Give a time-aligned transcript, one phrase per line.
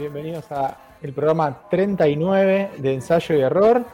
[0.00, 3.84] bienvenidos a el programa 39 de Ensayo y Error,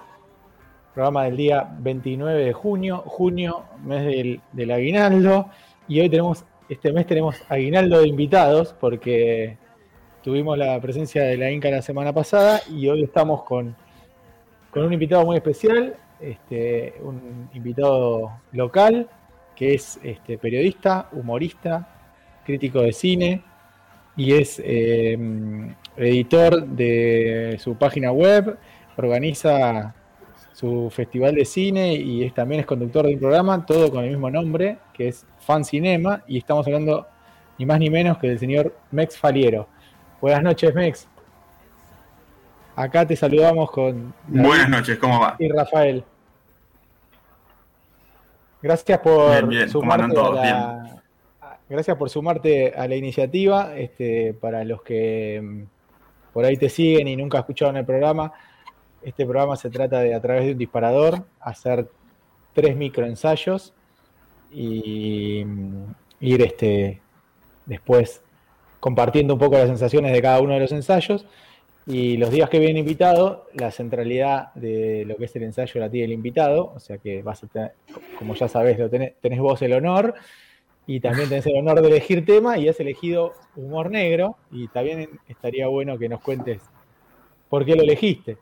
[0.94, 5.50] programa del día 29 de junio, junio, mes del, aguinaldo,
[5.88, 9.58] y hoy tenemos, este mes tenemos aguinaldo de invitados, porque
[10.22, 13.75] tuvimos la presencia de la Inca la semana pasada, y hoy estamos con,
[14.71, 19.09] con un invitado muy especial, este, un invitado local,
[19.57, 21.88] que es este, periodista, humorista,
[22.45, 23.43] crítico de cine,
[24.16, 25.19] y es eh,
[25.97, 28.59] editor de su página web,
[28.96, 29.95] organiza
[30.52, 34.10] su festival de cine y es, también es conductor de un programa, todo con el
[34.10, 37.06] mismo nombre, que es Fan Cinema, y estamos hablando
[37.59, 39.69] ni más ni menos que del señor Mex Faliero.
[40.20, 41.09] Buenas noches, Mex.
[42.74, 44.14] Acá te saludamos con...
[44.28, 45.36] Buenas noches, ¿cómo va?
[45.38, 46.05] Y Rafael.
[48.62, 51.02] Gracias por sumarte a la,
[51.69, 53.77] Gracias por sumarte a la iniciativa.
[53.77, 55.75] Este, para los que mm,
[56.36, 58.30] por ahí te siguen y nunca escucharon el programa,
[59.00, 61.88] este programa se trata de, a través de un disparador, hacer
[62.52, 63.72] tres microensayos
[64.50, 65.84] y mm,
[66.20, 67.00] ir este,
[67.64, 68.20] después
[68.80, 71.24] compartiendo un poco las sensaciones de cada uno de los ensayos.
[71.86, 75.89] Y los días que viene invitado, la centralidad de lo que es el ensayo la
[75.89, 77.72] tiene el invitado, o sea que vas a tener,
[78.18, 80.14] como ya sabes, lo tenés vos el honor
[80.87, 85.09] y también tenés el honor de elegir tema y has elegido humor negro y también
[85.29, 86.62] estaría bueno que nos cuentes
[87.48, 88.39] por qué lo elegiste.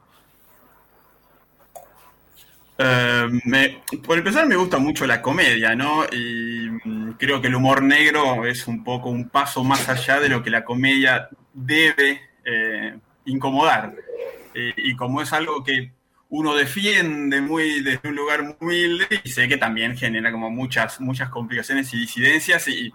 [2.77, 6.05] Eh, por empezar me gusta mucho la comedia, ¿no?
[6.13, 10.29] Y mm, creo que el humor negro es un poco un paso más allá de
[10.29, 13.95] lo que la comedia debe eh, incomodar.
[14.55, 15.91] y como es algo que
[16.37, 21.01] uno defiende muy desde un lugar muy humilde y sé que también genera como muchas,
[21.01, 22.93] muchas complicaciones y disidencias y,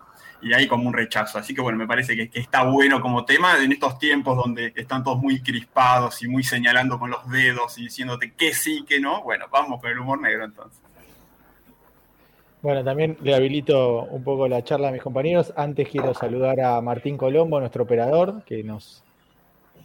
[0.54, 1.38] hay como un rechazo.
[1.38, 5.06] Así que bueno, me parece que, está bueno como tema en estos tiempos donde están
[5.06, 9.24] todos muy crispados y muy señalando con los dedos y diciéndote que sí, que no.
[9.24, 10.82] Bueno, vamos con el humor negro entonces.
[12.62, 15.54] Bueno, también le habilito un poco la charla a mis compañeros.
[15.56, 19.04] Antes quiero saludar a Martín Colombo, nuestro operador, que nos,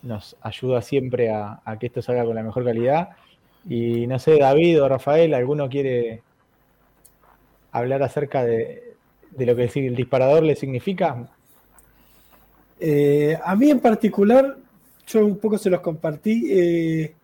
[0.03, 3.11] nos ayuda siempre a que esto salga con la mejor calidad.
[3.69, 6.23] Y no sé, David o Rafael, ¿alguno quiere
[7.73, 8.95] hablar acerca de,
[9.37, 11.29] lo que el disparador le significa?
[12.79, 14.57] Eh, a mí en particular,
[15.07, 17.15] yo un poco se los compartí, eh,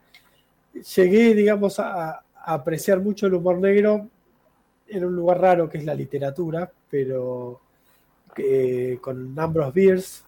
[0.95, 4.09] llegué, digamos, a, apreciar mucho el humor negro
[4.89, 7.61] en un lugar raro que es la literatura, pero
[8.37, 10.23] eh, con Ambrose Bierce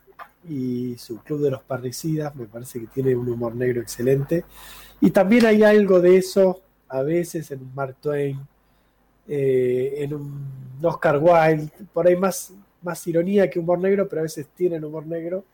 [0.49, 4.45] y su Club de los Parricidas, me parece que tiene un humor negro excelente.
[5.03, 8.39] Y también hay algo de eso a veces en un Mark Twain,
[9.27, 10.47] eh, en un
[10.81, 15.05] Oscar Wilde, por ahí más, más ironía que humor negro, pero a veces tienen humor
[15.05, 15.45] negro.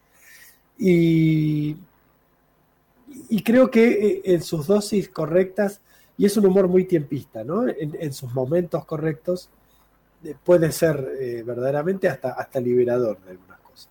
[0.76, 1.78] Y,
[3.30, 5.80] y creo que eh, en sus dosis correctas,
[6.18, 7.66] y es un humor muy tiempista, ¿no?
[7.66, 9.48] En, sus momentos correctos,
[10.24, 13.88] eh, puede ser verdaderamente hasta, hasta liberador de algunas cosas.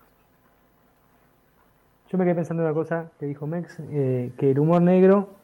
[2.12, 5.38] Yo me quedé pensando en una cosa que dijo Mex, que el humor negro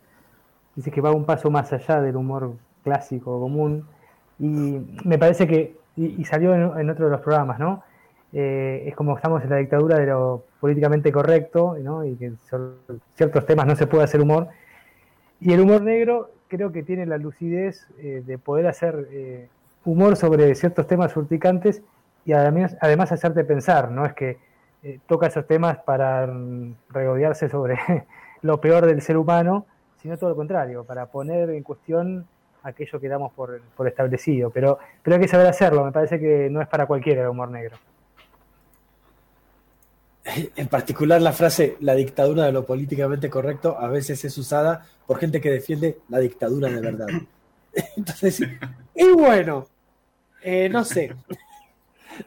[0.76, 2.54] dice que va un paso más allá del humor
[2.84, 3.86] clásico común
[4.40, 7.84] y me parece que, y, salió en, otro de los programas, ¿no?
[8.34, 12.04] Eh, es como estamos en la dictadura de lo políticamente correcto ¿no?
[12.04, 12.74] y que sobre
[13.14, 14.48] ciertos temas no se puede hacer humor.
[15.40, 19.50] Y el humor negro creo que tiene la lucidez eh, de poder hacer eh,
[19.86, 21.84] humor sobre ciertos temas urticantes
[22.26, 24.38] y además, además hacerte pensar, no es que
[25.06, 26.30] toca esos temas para
[26.90, 27.78] regodearse sobre
[28.42, 29.66] lo peor del ser humano,
[30.04, 32.28] sino todo lo contrario, para poner en cuestión
[32.62, 34.50] aquello que damos por, establecido.
[34.50, 37.50] Pero, pero hay que saber hacerlo, me parece que no es para cualquiera el humor
[37.50, 37.78] negro.
[40.56, 45.20] En particular la frase la dictadura de lo políticamente correcto a veces es usada por
[45.20, 47.08] gente que defiende la dictadura de verdad.
[47.98, 48.42] Entonces,
[48.96, 49.68] y bueno,
[50.42, 51.16] eh, no sé.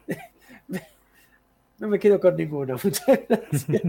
[1.78, 2.78] No me quedo con ninguno.
[2.82, 3.82] Muchas gracias.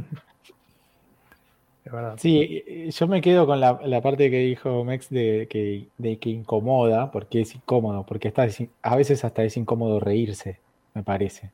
[2.17, 7.11] Sí, yo me quedo con la, parte que dijo Mex de que, de que incomoda,
[7.11, 8.47] porque es incómodo, porque está,
[8.81, 10.59] a veces hasta es incómodo reírse,
[10.93, 11.51] me parece.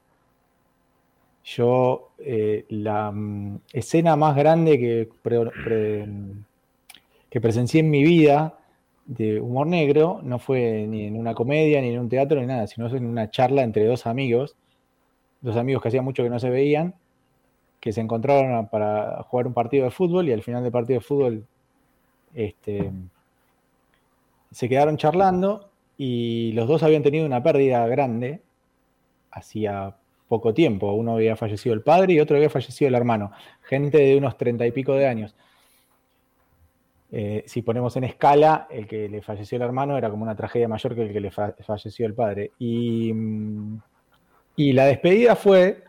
[1.43, 5.09] Yo, eh, la mm, escena más grande que,
[7.29, 8.57] que presencié en mi vida
[9.05, 12.67] de humor negro no fue ni en una comedia, ni en un teatro, ni nada,
[12.67, 14.55] sino en una charla entre dos amigos,
[15.41, 16.95] dos amigos que hacía mucho que no se veían,
[17.83, 21.05] que se encontraron para jugar un partido de fútbol y al final del partido de
[21.05, 21.45] fútbol
[22.33, 22.93] este,
[24.51, 28.41] se quedaron charlando y los dos habían tenido una pérdida grande
[29.31, 29.97] hacía
[30.29, 30.93] poco tiempo.
[30.93, 33.33] Uno había fallecido el padre y otro había fallecido el hermano.
[33.63, 35.35] Gente de unos treinta y pico de años.
[37.11, 40.69] Eh, si ponemos en escala, el que le falleció el hermano era como una tragedia
[40.69, 42.51] mayor que el que le falleció el padre.
[42.59, 43.77] Y, mm,
[44.55, 45.83] y, la despedida fue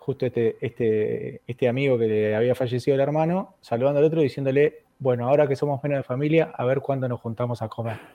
[0.00, 4.82] justo este, este, este amigo que le había fallecido el hermano, saludando al otro diciéndole,
[4.98, 7.98] bueno, ahora que somos menos de familia, a ver cuándo nos juntamos a comer.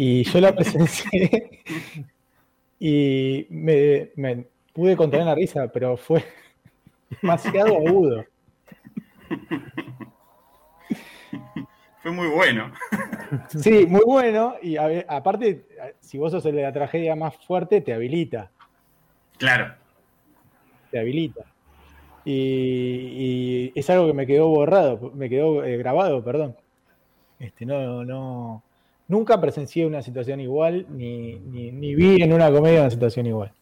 [0.00, 1.64] Y yo la presencié
[2.78, 6.24] y me, me pude contener la risa, pero fue
[7.20, 8.24] demasiado agudo.
[12.00, 12.72] Fue muy bueno.
[13.48, 14.54] Sí, muy bueno.
[14.62, 15.66] Y aparte,
[15.98, 18.52] si vos sos el de la tragedia más fuerte, te habilita.
[19.36, 19.74] Claro.
[20.90, 21.44] Te habilita.
[22.24, 26.56] Y, es algo que me quedó borrado, me quedó eh, grabado, perdón.
[27.38, 28.62] Este, no, no,
[29.06, 33.52] nunca presencié una situación igual, ni, ni, vi en una comedia una situación igual.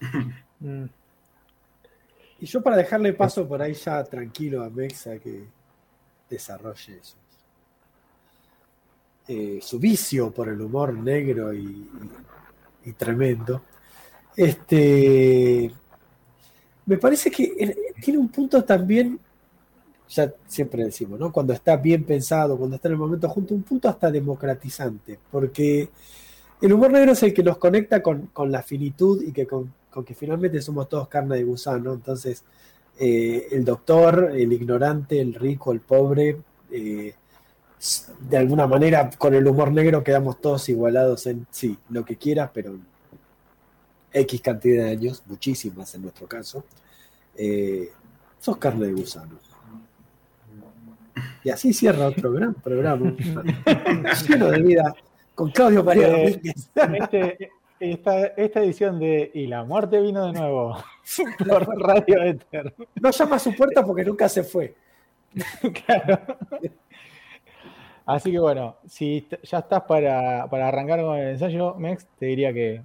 [2.40, 5.46] Y yo para dejarle paso por ahí ya tranquilo a Mexa que
[6.28, 7.00] desarrolle.
[9.26, 11.88] Eh, su vicio por el humor negro y,
[12.98, 13.62] tremendo.
[14.36, 15.70] Este,
[16.86, 19.18] me parece que tiene un punto también,
[20.08, 21.32] ya siempre decimos, ¿no?
[21.32, 25.88] Cuando está bien pensado, cuando está en el momento junto, un punto hasta democratizante, porque
[26.60, 29.72] el humor negro es el que nos conecta con, la finitud y que con,
[30.04, 32.42] que finalmente somos todos carne de gusano, entonces
[32.98, 36.38] eh, el doctor, el ignorante, el rico, el pobre,
[36.70, 37.14] eh,
[38.28, 42.50] de alguna manera con el humor negro quedamos todos igualados en sí, lo que quieras,
[42.52, 42.78] pero
[44.14, 46.64] X cantidad de años, muchísimas en nuestro caso,
[47.36, 47.90] eh,
[48.38, 49.38] sos carne de gusano.
[51.42, 53.14] Y así cierra otro gran programa,
[54.28, 54.94] lleno de vida,
[55.34, 56.70] con Claudio María Domínguez.
[56.92, 57.50] Este,
[58.36, 60.76] esta, edición de Y la muerte vino de nuevo
[61.46, 62.38] por Radio.
[63.00, 64.74] No llama a su puerta porque nunca se fue.
[65.86, 66.18] claro.
[68.06, 72.82] Así que bueno, si ya estás para, arrancar con el ensayo, Mex, te diría que,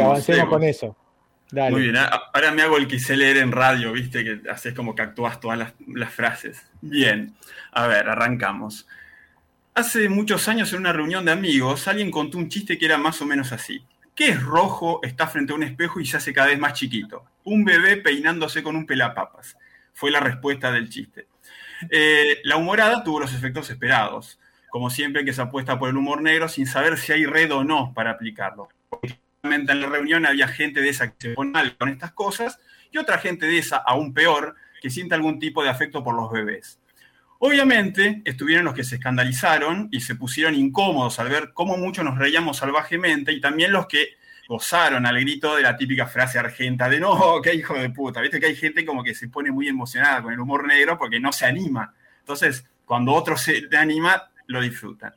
[0.00, 0.96] avancemos con eso.
[1.52, 4.94] Muy bien, ahora me hago el que sé leer en radio, viste, que haces como
[4.94, 6.66] que actúas todas las, las frases.
[6.80, 7.34] Bien,
[7.72, 8.86] a ver, arrancamos.
[9.74, 13.20] Hace muchos años en una reunión de amigos, alguien contó un chiste que era más
[13.20, 13.84] o menos así.
[14.14, 15.00] ¿Qué es rojo?
[15.02, 17.24] Está frente a un espejo y se hace cada vez más chiquito.
[17.44, 19.56] Un bebé peinándose con un pelapapas.
[19.92, 21.26] Fue la respuesta del chiste.
[21.90, 24.38] Eh, la humorada tuvo los efectos esperados.
[24.70, 27.64] Como siempre que se apuesta por el humor negro sin saber si hay red o
[27.64, 28.68] no para aplicarlo.
[29.42, 32.60] En la reunión había gente de esa que se pone mal con estas cosas
[32.92, 36.30] y otra gente de esa, aún peor, que siente algún tipo de afecto por los
[36.30, 36.78] bebés.
[37.40, 42.18] Obviamente, estuvieron los que se escandalizaron y se pusieron incómodos al ver cómo mucho nos
[42.18, 44.10] reíamos salvajemente y también los que
[44.46, 48.20] gozaron al grito de la típica frase argenta de no, qué hijo de puta.
[48.20, 51.18] Viste que hay gente como que se pone muy emocionada con el humor negro porque
[51.18, 51.92] no se anima.
[52.20, 55.12] Entonces, cuando otro se anima, lo disfrutan.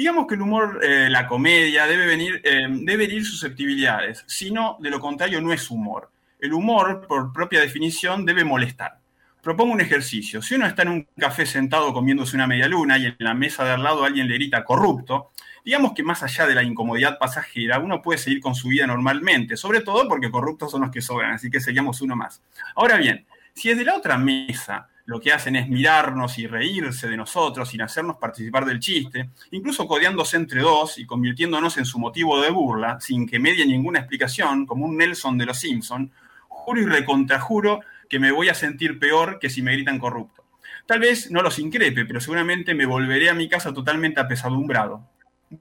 [0.00, 4.24] Digamos que el humor, eh, la comedia, debe venir, eh, debe herir susceptibilidades.
[4.26, 6.10] Si no, de lo contrario, no es humor.
[6.38, 8.98] El humor, por propia definición, debe molestar.
[9.42, 10.40] Propongo un ejercicio.
[10.40, 13.62] Si uno está en un café sentado comiéndose una media luna y en la mesa
[13.62, 15.32] de al lado alguien le grita corrupto,
[15.66, 19.58] digamos que más allá de la incomodidad pasajera, uno puede seguir con su vida normalmente,
[19.58, 22.40] sobre todo porque corruptos son los que sobran, así que seríamos uno más.
[22.74, 27.16] Ahora bien, si desde la otra mesa lo que hacen es mirarnos y reírse de
[27.16, 32.40] nosotros sin hacernos participar del chiste, incluso codeándose entre dos y convirtiéndonos en su motivo
[32.40, 36.12] de burla, sin que medie ninguna explicación, como un Nelson de los Simpson,
[36.46, 40.44] juro y recontrajuro que me voy a sentir peor que si me gritan corrupto.
[40.86, 45.08] Tal vez no los increpe, pero seguramente me volveré a mi casa totalmente apesadumbrado.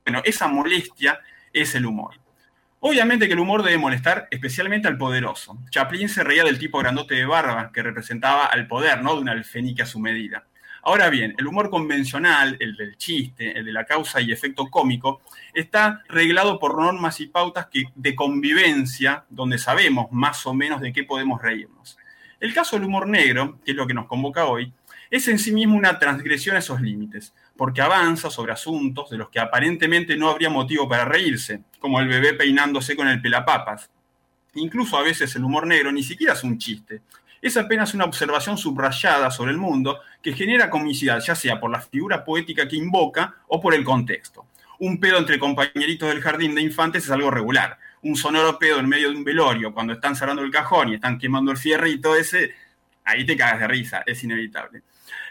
[0.05, 2.13] Bueno, esa molestia es el humor.
[2.81, 5.57] Obviamente que el humor debe molestar especialmente al poderoso.
[5.69, 9.33] Chaplin se reía del tipo grandote de barba que representaba al poder, no de una
[9.33, 10.45] alfenique a su medida.
[10.81, 15.21] Ahora bien, el humor convencional, el del chiste, el de la causa y efecto cómico,
[15.53, 21.03] está reglado por normas y pautas de convivencia, donde sabemos más o menos de qué
[21.03, 21.97] podemos reírnos.
[22.39, 24.71] El caso del humor negro, que es lo que nos convoca hoy,
[25.11, 29.27] es en sí mismo una transgresión a esos límites, porque avanza sobre asuntos de los
[29.27, 33.89] que aparentemente no habría motivo para reírse, como el bebé peinándose con el pelapapas.
[34.53, 37.01] Incluso a veces el humor negro ni siquiera es un chiste,
[37.41, 41.81] es apenas una observación subrayada sobre el mundo que genera comicidad, ya sea por la
[41.81, 44.45] figura poética que invoca o por el contexto.
[44.79, 47.77] Un pedo entre compañeritos del jardín de infantes es algo regular.
[48.03, 51.19] Un sonoro pedo en medio de un velorio, cuando están cerrando el cajón y están
[51.19, 52.55] quemando el fierrito ese,
[53.03, 54.83] ahí te cagas de risa, es inevitable.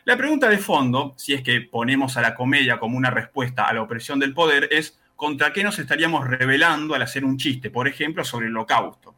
[0.09, 3.75] La pregunta de fondo, si es que ponemos a la comedia como una respuesta a
[3.75, 7.87] la opresión del poder, es contra qué nos estaríamos rebelando al hacer un chiste, por
[7.87, 9.15] ejemplo, sobre el holocausto.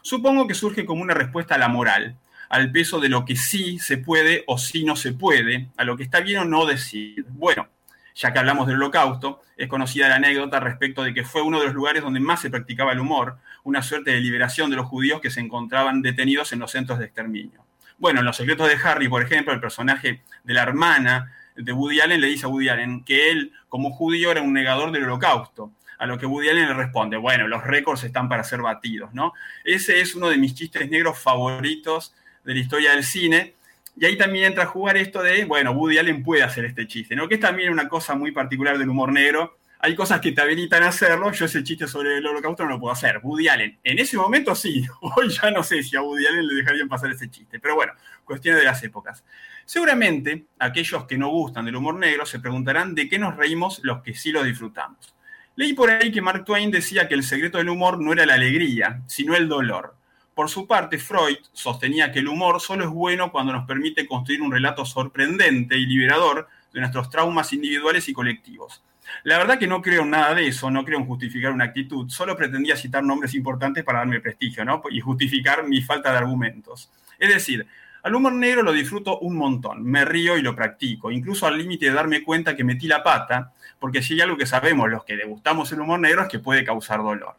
[0.00, 2.16] Supongo que surge como una respuesta a la moral,
[2.48, 5.94] al peso de lo que sí se puede o sí no se puede, a lo
[5.98, 7.22] que está bien o no decir.
[7.28, 7.68] Bueno,
[8.14, 11.66] ya que hablamos del holocausto, es conocida la anécdota respecto de que fue uno de
[11.66, 15.20] los lugares donde más se practicaba el humor, una suerte de liberación de los judíos
[15.20, 17.62] que se encontraban detenidos en los centros de exterminio.
[18.00, 22.00] Bueno, en Los secretos de Harry, por ejemplo, el personaje de la hermana de Woody
[22.00, 25.72] Allen le dice a Woody Allen que él, como judío, era un negador del holocausto.
[25.98, 29.34] A lo que Woody Allen le responde, bueno, los récords están para ser batidos, ¿no?
[29.64, 33.52] Ese es uno de mis chistes negros favoritos de la historia del cine.
[33.98, 37.14] Y ahí también entra a jugar esto de, bueno, Woody Allen puede hacer este chiste,
[37.14, 37.28] ¿no?
[37.28, 39.58] Que es también una cosa muy particular del humor negro.
[39.82, 41.32] Hay cosas que te habilitan a hacerlo.
[41.32, 43.18] Yo ese chiste sobre el holocausto no lo puedo hacer.
[43.22, 44.84] Woody Allen, en ese momento sí.
[45.00, 47.58] Hoy ya no sé si a Woody Allen le dejarían pasar ese chiste.
[47.58, 47.94] Pero bueno,
[48.24, 49.24] cuestiones de las épocas.
[49.64, 54.02] Seguramente aquellos que no gustan del humor negro se preguntarán de qué nos reímos los
[54.02, 55.14] que sí lo disfrutamos.
[55.56, 58.34] Leí por ahí que Mark Twain decía que el secreto del humor no era la
[58.34, 59.94] alegría, sino el dolor.
[60.34, 64.42] Por su parte, Freud sostenía que el humor solo es bueno cuando nos permite construir
[64.42, 68.82] un relato sorprendente y liberador de nuestros traumas individuales y colectivos.
[69.24, 72.08] La verdad que no creo en nada de eso, no creo en justificar una actitud,
[72.08, 74.82] solo pretendía citar nombres importantes para darme prestigio, ¿no?
[74.90, 76.90] Y justificar mi falta de argumentos.
[77.18, 77.66] Es decir,
[78.02, 81.86] al humor negro lo disfruto un montón, me río y lo practico, incluso al límite
[81.86, 85.16] de darme cuenta que metí la pata, porque si hay algo que sabemos los que
[85.16, 87.36] degustamos el humor negro es que puede causar dolor.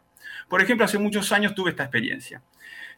[0.48, 2.42] Por ejemplo, hace muchos años tuve esta experiencia.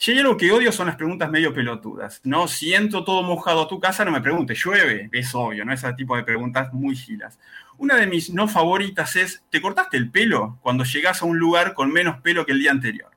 [0.05, 2.21] Si hay algo que odio son las preguntas medio pelotudas.
[2.25, 5.73] No siento todo mojado a tu casa, no me preguntes, llueve, es obvio, ¿no?
[5.73, 7.39] Ese tipo de preguntas muy gilas.
[7.79, 11.73] Una de mis no favoritas es, ¿te cortaste el pelo cuando llegas a un lugar
[11.73, 13.13] con menos pelo que el día anterior?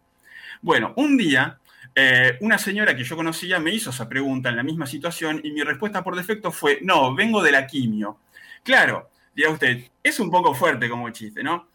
[0.62, 1.60] Bueno, un día
[1.94, 5.52] eh, una señora que yo conocía me hizo esa pregunta en la misma situación y
[5.52, 8.20] mi respuesta por defecto fue, no, vengo de la quimio.
[8.64, 11.68] Claro, dirá usted, es un poco fuerte como chiste, ¿no?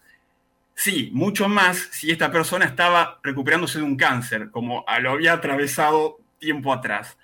[0.85, 6.19] Sí, mucho más si esta persona estaba recuperándose de un cáncer, como lo había atravesado
[6.41, 7.17] tiempo atrás.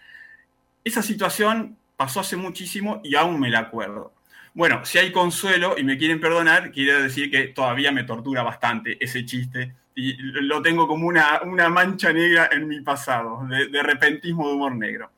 [0.85, 4.13] Esa situación pasó hace muchísimo y aún me la acuerdo.
[4.55, 8.97] Bueno, si hay consuelo y me quieren perdonar, quiere decir que todavía me tortura bastante
[9.05, 13.83] ese chiste y lo tengo como una, una mancha negra en mi pasado, de, de
[13.83, 15.11] repentismo de humor negro.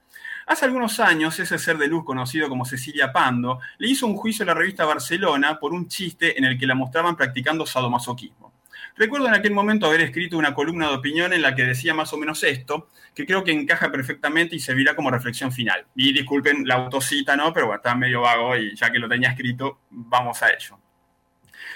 [0.50, 4.42] Hace algunos años, ese ser de luz conocido como Cecilia Pando le hizo un juicio
[4.42, 8.52] a la revista Barcelona por un chiste en el que la mostraban practicando sadomasoquismo.
[8.96, 12.12] Recuerdo en aquel momento haber escrito una columna de opinión en la que decía más
[12.12, 15.86] o menos esto, que creo que encaja perfectamente y servirá como reflexión final.
[15.94, 17.52] Y disculpen la autocita, ¿no?
[17.52, 20.80] Pero estaba medio vago y ya que lo tenía escrito, vamos a ello.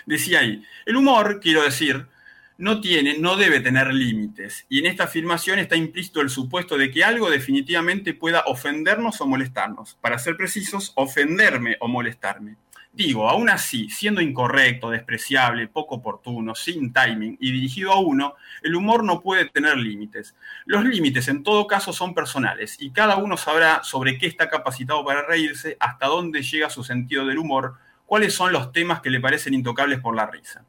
[0.04, 2.08] Decía ahí, el humor, quiero decir,
[2.56, 4.66] no tiene, no debe tener límites.
[4.68, 9.26] Y en esta afirmación está implícito el supuesto de que algo definitivamente pueda ofendernos o
[9.26, 9.96] molestarnos.
[10.00, 12.56] Para ser precisos, ofenderme o molestarme.
[12.92, 18.76] Digo, aún así, siendo incorrecto, despreciable, poco oportuno, sin timing y dirigido a uno, el
[18.76, 20.36] humor no puede tener límites.
[20.64, 25.04] Los límites en todo caso son personales y cada uno sabrá sobre qué está capacitado
[25.04, 27.74] para reírse, hasta dónde llega su sentido del humor,
[28.06, 30.64] cuáles son los temas que le parecen intocables por la risa.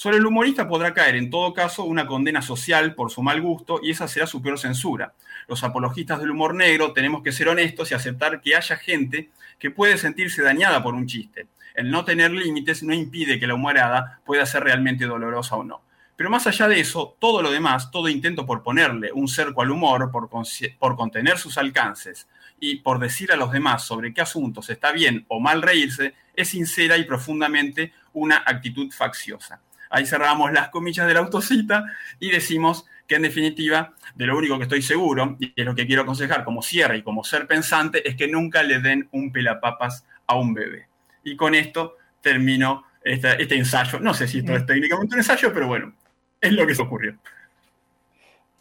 [0.00, 3.80] Sobre el humorista podrá caer, en todo caso, una condena social por su mal gusto
[3.82, 5.12] y esa será su peor censura.
[5.48, 9.72] Los apologistas del humor negro tenemos que ser honestos y aceptar que haya gente que
[9.72, 11.48] puede sentirse dañada por un chiste.
[11.74, 15.82] El no tener límites no impide que la humorada pueda ser realmente dolorosa o no.
[16.14, 19.72] Pero más allá de eso, todo lo demás, todo intento por ponerle un cerco al
[19.72, 22.28] humor, por, por contener sus alcances
[22.60, 26.50] y por decir a los demás sobre qué asuntos está bien o mal reírse, es
[26.50, 29.60] sincera y profundamente una actitud facciosa.
[29.90, 31.84] Ahí cerramos las comillas de la autocita
[32.18, 35.86] y decimos que en definitiva, de lo único que estoy seguro, y es lo que
[35.86, 40.04] quiero aconsejar como cierre y como ser pensante, es que nunca le den un pelapapas
[40.26, 40.88] a un bebé.
[41.24, 43.98] Y con esto termino este, ensayo.
[44.00, 45.94] No sé si esto es técnicamente un ensayo, pero bueno,
[46.40, 47.16] es lo que se ocurrió.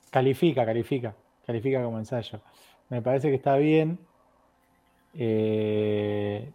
[0.09, 1.13] Califica, califica,
[1.45, 2.41] califica como ensayo.
[2.89, 3.99] Me parece que está bien.
[5.13, 6.49] Eh,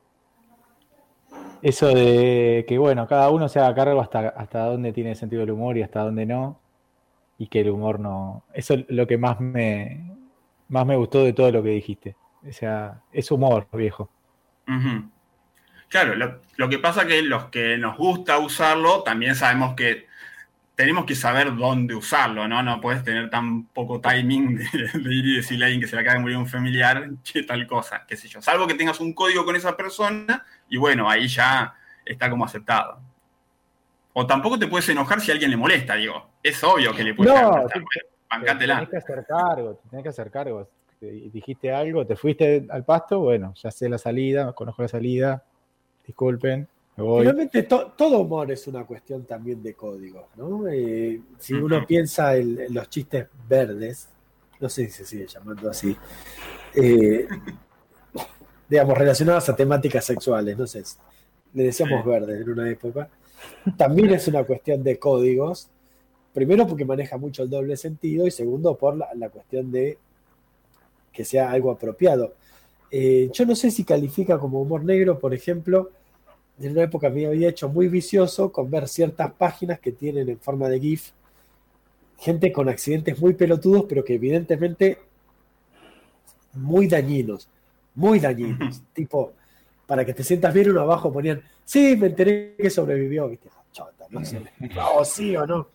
[1.62, 5.50] eso de que, bueno, cada uno se haga cargo hasta, hasta dónde tiene sentido el
[5.50, 6.60] humor y hasta dónde no,
[7.38, 8.44] y que el humor no...
[8.52, 10.12] Eso es lo que más me,
[10.68, 12.16] más me gustó de todo lo que dijiste.
[12.48, 14.10] O sea, es humor, viejo.
[15.88, 20.06] Claro, lo, lo, que pasa que los que nos gusta usarlo, también sabemos que
[20.74, 22.62] tenemos que saber dónde usarlo, ¿no?
[22.62, 24.64] No puedes tener tan poco timing de,
[25.14, 27.66] ir y decirle a alguien que se le acaba de morir un familiar, que tal
[27.66, 28.40] cosa, qué sé yo.
[28.40, 32.98] Salvo que tengas un código con esa persona y bueno, ahí ya está como aceptado.
[34.14, 36.30] O tampoco te puedes enojar si a alguien le molesta, digo.
[36.42, 37.82] Es obvio que le puedes no, molestar,
[38.58, 40.66] Tienes que hacer cargo, tienes que hacer cargo.
[40.98, 45.44] Dijiste algo, te fuiste al pasto, bueno, ya sé la salida, conozco la salida,
[46.06, 50.68] disculpen, Finalmente, todo humor es una cuestión también de códigos, ¿no?
[50.68, 54.08] Eh, si uno piensa en, los chistes verdes,
[54.58, 55.96] no sé si se sigue llamando así,
[56.74, 57.26] eh,
[58.72, 60.82] digamos, relacionados a temáticas sexuales, no sé,
[61.52, 63.06] le decíamos verdes en una época,
[63.76, 65.68] también es una cuestión de códigos,
[66.32, 69.98] primero porque maneja mucho el doble sentido y segundo por la, cuestión de
[71.12, 72.32] que sea algo apropiado.
[72.90, 75.90] Eh, yo no sé si califica como humor negro, por ejemplo,
[76.58, 80.38] en una época me había hecho muy vicioso con ver ciertas páginas que tienen en
[80.38, 81.10] forma de GIF
[82.16, 84.96] gente con accidentes muy pelotudos, pero que evidentemente
[86.54, 87.50] muy dañinos,
[87.94, 88.82] muy dañinos.
[88.92, 89.32] tipo,
[89.86, 93.48] para que te sientas bien, uno abajo ponían, sí, me enteré que sobrevivió, ¿viste?
[93.72, 94.42] Chota, no sé,
[94.94, 95.68] oh, sí o no.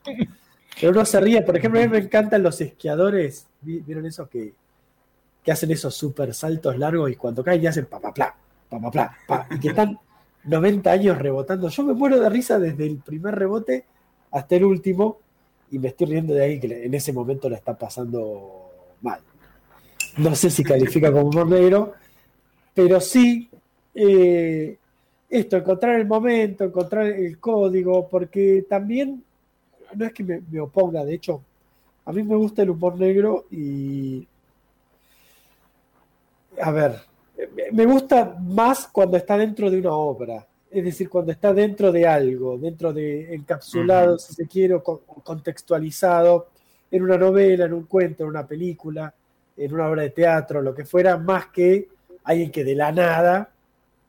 [0.79, 4.53] Pero uno se ríe, por ejemplo, a mí me encantan los esquiadores, ¿vieron esos que,
[5.43, 8.35] que hacen esos super saltos largos y cuando caen ya hacen pa, pa, pla,
[8.69, 9.97] pa, pa, pla, pa, y que están
[10.47, 11.69] 90 años rebotando.
[11.69, 13.85] Yo me muero de risa desde el primer rebote
[14.31, 15.19] hasta el último
[15.69, 18.69] y me estoy riendo de ahí que en ese momento la está pasando
[19.01, 19.19] mal.
[20.17, 21.93] No sé si califica como humor negro,
[22.77, 23.49] pero sí
[23.95, 24.77] eh,
[25.27, 29.23] esto, encontrar el momento, encontrar el código, porque también
[29.95, 31.41] no es que me, me oponga, de hecho,
[32.05, 34.27] a mí me gusta el humor negro y...
[36.61, 36.99] A ver,
[37.71, 42.05] me gusta más cuando está dentro de una obra, es decir, cuando está dentro de
[42.05, 44.79] algo, dentro de encapsulado, si se quiere,
[45.23, 46.49] contextualizado
[46.91, 49.11] en una novela, en un cuento, en una película,
[49.57, 51.96] en una obra de teatro, lo que fuera, más que
[52.31, 53.51] alguien que de la nada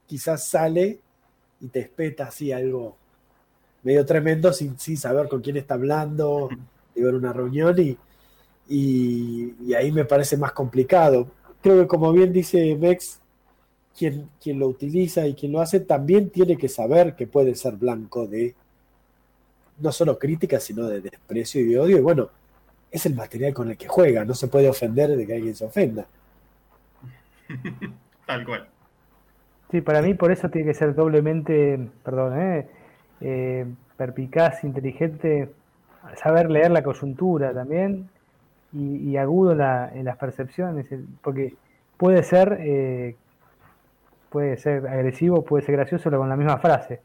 [0.07, 1.01] quizás sale
[1.61, 2.97] y te espeta así algo
[3.83, 6.49] medio tremendo sin, saber con quién está hablando,
[6.95, 7.97] de ver una reunión y,
[8.69, 13.21] y ahí me parece más complicado creo que como bien dice Mex,
[13.97, 17.77] quien, quien lo utiliza y quien lo hace también tiene que saber que puede ser
[17.77, 18.55] blanco de
[19.79, 21.99] no solo crítica, sino de desprecio y de odio.
[21.99, 22.31] Y bueno,
[22.91, 25.65] es el material con el que juega, no se puede ofender de que alguien se
[25.65, 26.07] ofenda.
[28.29, 28.67] Tal cual.
[29.71, 32.69] Sí, para mí por eso tiene que ser doblemente, perdón, ¿eh?
[33.23, 35.51] Eh, perpicaz, inteligente,
[36.15, 38.11] saber leer la coyuntura también
[38.75, 40.87] y, agudo en, las percepciones,
[41.23, 41.55] porque
[41.97, 43.17] puede ser, eh,
[44.29, 47.01] puede ser agresivo, puede ser gracioso con la misma frase,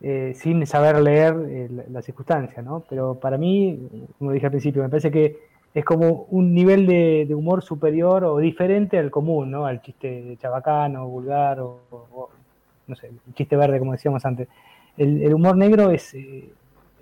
[0.00, 2.82] eh, sin saber leer eh, la, circunstancia, ¿no?
[2.90, 5.38] Pero para mí, como dije al principio, me parece que
[5.74, 9.66] es como un nivel de, humor superior o diferente al común, ¿no?
[9.66, 12.30] Al chiste chabacano, vulgar o,
[12.86, 14.48] no sé, el chiste verde, como decíamos antes.
[14.96, 16.16] El, humor negro es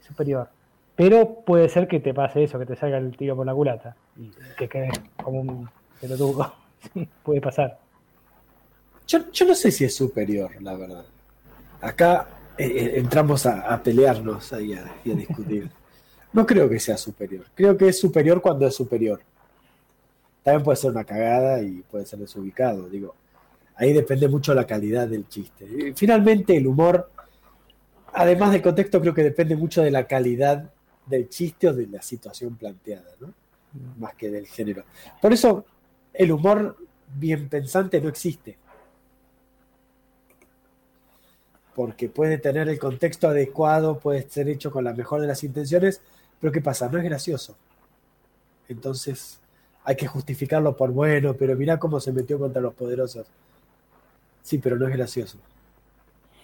[0.01, 0.49] superior.
[0.97, 3.97] Pero puede ser que te pase eso, que te salga el tiro por la culata
[4.17, 4.91] y que quede
[5.23, 5.69] como un
[6.01, 6.55] pelotudo.
[6.93, 7.79] Sí, puede pasar.
[9.07, 11.07] Yo, no sé si es superior, la verdad.
[11.81, 15.71] Acá eh, eh, entramos a, pelearnos ahí y a discutir.
[16.35, 17.47] No creo que sea superior.
[17.55, 19.21] Creo que es superior cuando es superior.
[20.43, 22.89] También puede ser una cagada y puede ser desubicado.
[22.89, 23.15] Digo,
[23.77, 25.95] ahí depende mucho la calidad del chiste.
[25.95, 27.09] Finalmente, el humor,
[28.13, 30.71] además del contexto, creo que depende mucho de la calidad
[31.07, 33.29] del chiste o de la situación planteada, ¿no?
[33.29, 34.01] Mm.
[34.01, 34.85] Más que del género.
[35.23, 35.65] Por eso
[36.13, 36.77] el humor
[37.17, 38.59] bien pensante no existe.
[41.77, 46.01] Porque puede tener el contexto adecuado, puede ser hecho con la mejor de las intenciones,
[46.41, 46.89] pero ¿qué pasa?
[46.89, 47.57] No es gracioso.
[48.69, 49.39] Entonces
[49.85, 53.27] hay que justificarlo por bueno, pero mira cómo se metió contra los poderosos.
[54.43, 55.39] Sí, pero no es gracioso.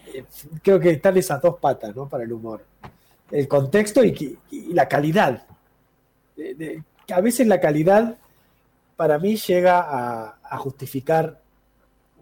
[0.06, 0.24] Eh,
[0.62, 2.08] creo que están esas dos patas, ¿no?
[2.08, 2.62] Para el humor
[3.30, 4.38] el contexto y,
[4.72, 5.46] la calidad.
[7.12, 8.18] a veces la calidad
[8.96, 11.40] para mí llega a, justificar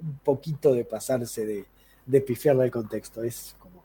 [0.01, 1.65] un poquito de pasarse de,
[2.07, 3.23] de pifiarle el contexto.
[3.23, 3.78] Es como,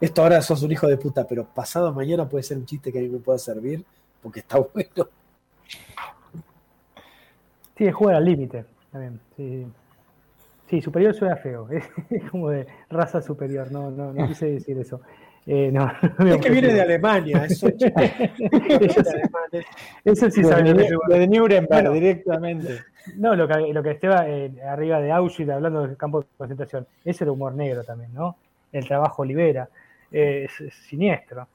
[0.00, 2.98] esto ahora sos un hijo de puta, pero pasado mañana puede ser un chiste que
[2.98, 3.84] a mí me pueda servir
[4.22, 5.08] porque está bueno.
[7.76, 8.64] Sí, juega al límite.
[8.90, 9.66] También, sí.
[10.68, 11.68] Sí, superior suena feo.
[12.10, 13.72] Es como de raza superior.
[13.72, 15.00] No, no, no quise decir eso.
[15.46, 15.90] Eh, no,
[16.26, 17.66] es que viene de Alemania, eso,
[20.04, 20.74] eso sí sabe.
[21.08, 22.82] Lo de Nuremberg directamente.
[23.16, 26.86] No, lo que, lo que estaba eh, arriba de Auschwitz hablando del campo de concentración,
[27.04, 28.36] ese era humor negro también, ¿no?
[28.70, 29.68] El trabajo libera,
[30.12, 31.48] eh, es, siniestro.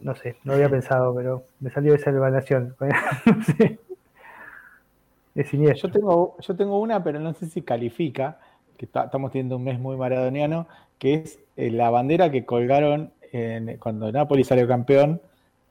[0.00, 2.74] no sé, no había pensado, pero me salió esa evaluación.
[5.34, 5.88] Es siniestro.
[5.88, 8.40] Yo tengo, yo tengo una, pero no sé si califica,
[8.76, 10.66] que estamos teniendo un mes muy maradoniano,
[10.98, 13.12] que es eh, la bandera que colgaron
[13.78, 15.20] cuando Napoli salió campeón,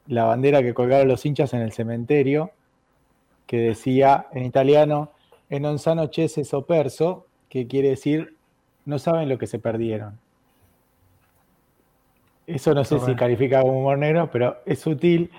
[0.05, 2.51] la bandera que colgaron los hinchas en el cementerio,
[3.45, 5.11] que decía en italiano,
[5.49, 8.35] en non sano cese perso, que quiere decir,
[8.85, 10.19] no saben lo que se perdieron.
[12.47, 15.29] Eso no sé si califica como humor negro, pero es sutil.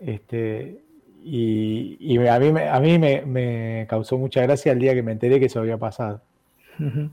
[0.00, 0.82] Este,
[1.22, 5.46] y, a mí, a mí me, causó mucha gracia el día que me enteré que
[5.46, 6.20] eso había pasado.
[6.78, 7.12] No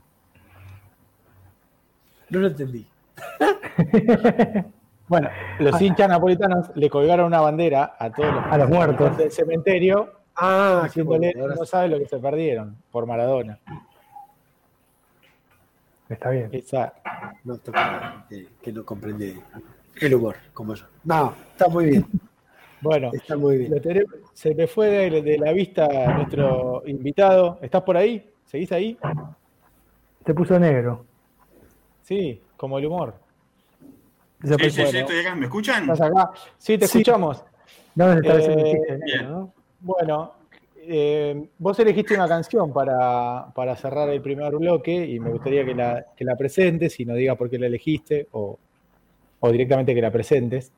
[2.30, 2.88] lo entendí.
[5.08, 5.84] bueno, los ah.
[5.84, 10.88] hinchas napolitanos le colgaron una bandera a todos los, a los muertos del cementerio, ah,
[10.96, 13.60] no sabe lo que se perdieron por Maradona.
[16.14, 16.50] Está bien.
[16.52, 16.94] Esa,
[17.44, 17.60] no
[18.62, 19.42] que no comprende
[20.00, 20.86] el humor, como yo.
[21.04, 22.06] No, está muy bien.
[22.82, 23.82] Bueno, está muy bien.
[24.34, 27.58] se me fue de, la vista nuestro invitado.
[27.62, 28.30] ¿Estás por ahí?
[28.44, 28.98] ¿Seguís ahí?
[30.26, 31.06] Te puso negro.
[32.02, 33.16] Sí, como el humor.
[34.44, 34.98] Sí, sí, sí,
[35.38, 35.84] ¿Me escuchan?
[35.84, 36.32] ¿Estás acá?
[36.58, 37.46] Sí, te escuchamos.
[37.96, 38.82] No, está eh,
[39.24, 39.54] ¿no?
[39.80, 40.34] Bueno,
[40.88, 46.06] eh, vos elegiste una canción para, cerrar el primer bloque y me gustaría que la,
[46.16, 48.58] que la presentes y no digas por qué la elegiste o,
[49.40, 50.72] o directamente que la presentes.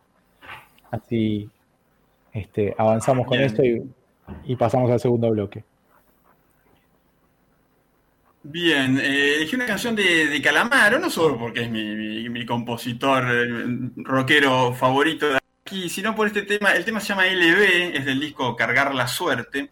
[0.89, 1.50] Así
[2.36, 5.63] este, avanzamos con esto y, pasamos al segundo bloque.
[8.44, 14.74] Bien, eh, elegí una canción de, Calamaro, no solo porque es mi, compositor eh, rockero
[14.74, 16.74] favorito de aquí, sino por este tema.
[16.74, 19.70] El tema se llama LB, es del disco Cargar la Suerte,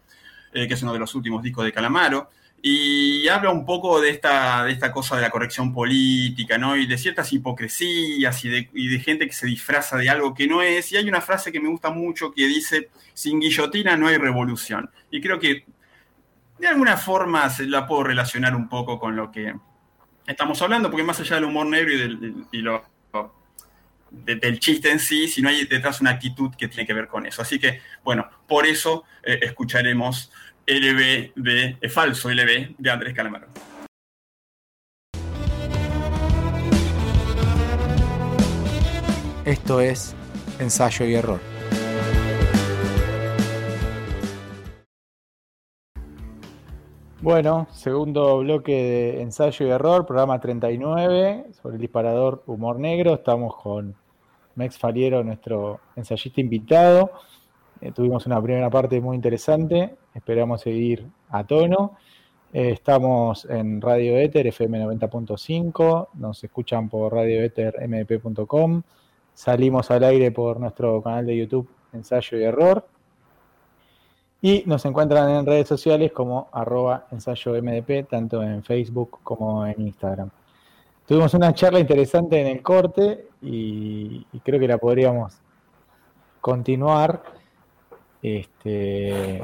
[0.54, 2.30] eh, que es uno de los últimos discos de Calamaro
[2.66, 6.78] y habla un poco de esta, de esta cosa de la corrección política, ¿no?
[6.78, 10.90] Y de ciertas hipocresías y de, gente que se disfraza de algo que no es.
[10.90, 14.88] Y hay una frase que me gusta mucho que dice, sin guillotina no hay revolución.
[15.10, 15.66] Y creo que
[16.58, 19.54] de alguna forma se la puedo relacionar un poco con lo que
[20.26, 22.82] estamos hablando, porque más allá del humor negro y del, lo,
[24.10, 27.26] del chiste en sí, si no hay detrás una actitud que tiene que ver con
[27.26, 27.42] eso.
[27.42, 30.32] Así que, bueno, por eso eh, escucharemos
[30.66, 33.46] LB de, eh, falso LB de Andrés Calamaro.
[39.44, 40.16] Esto es
[40.58, 41.40] ensayo y error.
[47.20, 53.14] Bueno, segundo bloque de ensayo y error, programa 39 sobre el disparador humor negro.
[53.14, 53.94] Estamos con
[54.56, 57.12] Mex Faliero, nuestro ensayista invitado.
[57.84, 61.98] Eh, tuvimos una primera parte muy interesante, esperamos seguir a tono.
[62.50, 68.82] Eh, estamos en Radio Ether, FM 90.5, nos escuchan por radioethermp.com,
[69.34, 72.86] salimos al aire por nuestro canal de YouTube Ensayo y Error.
[74.40, 79.78] Y nos encuentran en redes sociales como arroba ensayo MDP, tanto en Facebook como en
[79.78, 80.30] Instagram.
[81.06, 85.36] Tuvimos una charla interesante en el corte y creo que la podríamos
[86.40, 87.43] continuar.
[88.24, 89.42] Este,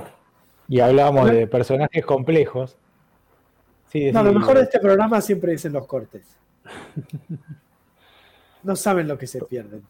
[0.66, 2.78] y hablamos de personajes complejos.
[3.92, 6.36] no, lo mejor de este programa siempre dicen los cortes.
[8.62, 9.82] No saben lo que se pierden.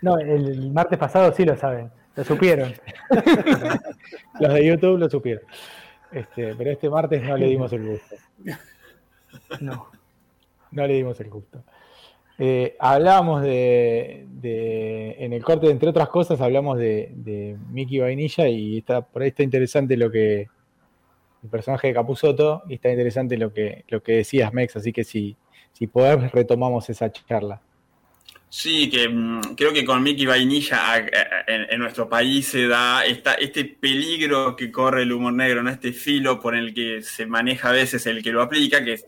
[0.00, 2.72] No, el martes pasado sí lo saben, lo supieron.
[4.40, 5.44] Los de YouTube lo supieron.
[6.10, 8.16] Este, pero este martes no le dimos el gusto.
[9.60, 9.90] No.
[10.70, 11.62] No le dimos el gusto.
[12.42, 14.26] Eh, hablamos de,
[15.18, 19.42] en el corte, entre otras cosas, hablamos de, Mickey Vainilla y está, por ahí está
[19.42, 20.48] interesante lo que,
[21.42, 25.04] el personaje de Capuzoto, y está interesante lo que, lo que decías, Mex, así que
[25.04, 25.36] si,
[25.74, 27.60] si podés, retomamos esa charla.
[28.48, 30.96] Sí, que mm, creo que con Mickey Vainilla
[31.46, 35.68] en, nuestro país se da esta, este peligro que corre el humor negro, ¿no?
[35.68, 39.04] este filo por el que se maneja a veces el que lo aplica, que es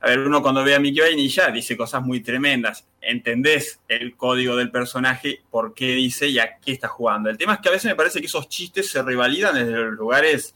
[0.00, 2.86] a ver, uno cuando ve a Mickey Vainilla dice cosas muy tremendas.
[3.00, 7.30] Entendés el código del personaje, por qué dice y a qué está jugando.
[7.30, 9.94] El tema es que a veces me parece que esos chistes se revalidan desde los
[9.94, 10.54] lugares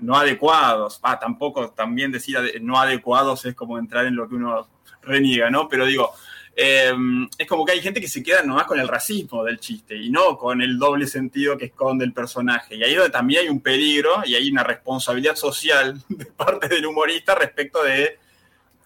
[0.00, 0.98] no adecuados.
[1.02, 4.68] Ah, tampoco también decir no adecuados es como entrar en lo que uno
[5.02, 5.68] reniega, ¿no?
[5.68, 6.12] Pero digo,
[6.56, 9.96] em, es como que hay gente que se queda nomás con el racismo del chiste
[9.96, 12.74] y no con el doble sentido que esconde el personaje.
[12.74, 17.36] Y ahí también hay un peligro y hay una responsabilidad social de parte del humorista
[17.36, 18.18] respecto de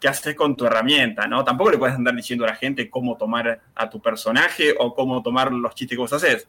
[0.05, 1.43] qué haces con tu herramienta, ¿no?
[1.43, 5.23] Tampoco le puedes andar diciendo a la gente cómo tomar a tu personaje o cómo
[5.23, 6.47] tomar los chistes que vos haces.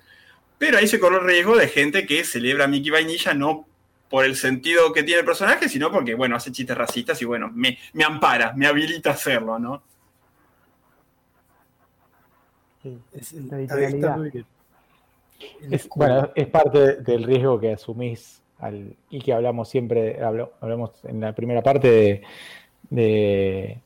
[0.57, 3.65] Pero ahí se corre el riesgo de gente que celebra a Mickey Vainilla no
[4.09, 7.49] por el sentido que tiene el personaje, sino porque, bueno, hace chistes racistas y, bueno,
[7.55, 9.81] me, ampara, me habilita a hacerlo, ¿no?
[15.71, 18.41] es, bueno, es parte del riesgo que asumís
[19.09, 22.23] y que hablamos siempre, hablamos en la primera parte de
[22.95, 23.79] de,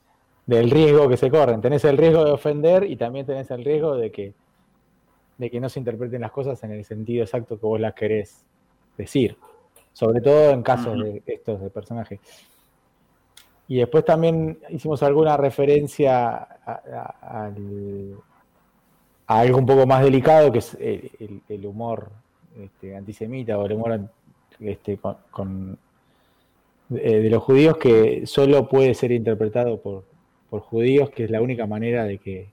[0.45, 1.61] del riesgo que se corren.
[1.61, 4.33] Tenés el riesgo de ofender y también tenés el riesgo de que,
[5.37, 8.45] de que no se interpreten las cosas en el sentido exacto que vos las querés
[8.97, 9.37] decir.
[9.93, 12.19] Sobre todo en casos de estos de personajes.
[13.67, 16.37] Y después también hicimos alguna referencia
[17.21, 18.15] al,
[19.27, 22.09] algo un poco más delicado, que es el, humor
[22.57, 23.99] este, antisemita o el humor
[24.59, 25.77] este, con,
[26.91, 30.05] eh, de los judíos que solo puede ser interpretado por,
[30.49, 32.47] por judíos, que es la única manera de que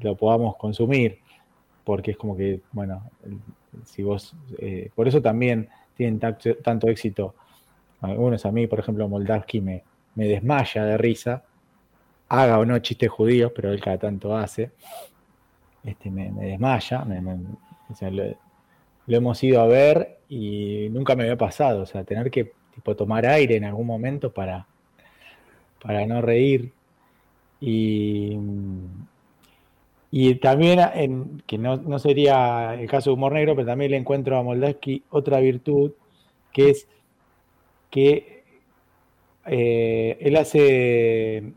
[0.00, 1.18] lo podamos consumir,
[1.84, 3.02] porque es como que, bueno,
[3.84, 7.34] si vos, eh, por eso también tienen tanto éxito
[8.00, 8.44] algunos.
[8.46, 11.44] A mí, por ejemplo, Moldavsky me, me desmaya de risa,
[12.28, 14.70] haga o no chistes judíos, pero él cada tanto hace,
[15.84, 17.04] este, me, desmaya,
[18.10, 22.96] lo, hemos ido a ver y nunca me había pasado, o sea, tener que tipo,
[22.96, 24.66] tomar aire en algún momento para,
[25.82, 26.72] para no reír.
[27.60, 28.36] Y,
[30.10, 34.36] y también, que no, no, sería el caso de humor negro, pero también le encuentro
[34.36, 35.92] a Moldavsky otra virtud,
[36.52, 36.88] que es
[37.90, 38.42] que
[39.46, 41.52] eh, él hace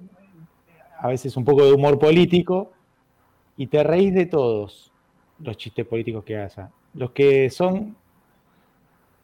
[0.97, 2.71] a veces un poco de humor político
[3.57, 4.91] y te reís de todos
[5.39, 6.63] los chistes políticos que hace.
[6.93, 7.95] Los que son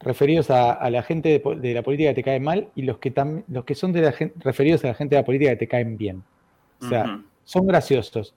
[0.02, 3.12] referidos a, la gente de, la política que te caen mal y los que,
[3.48, 5.96] los que son de la referidos a la gente de la política que te caen
[5.96, 6.22] bien.
[6.80, 8.34] O sea, son graciosos.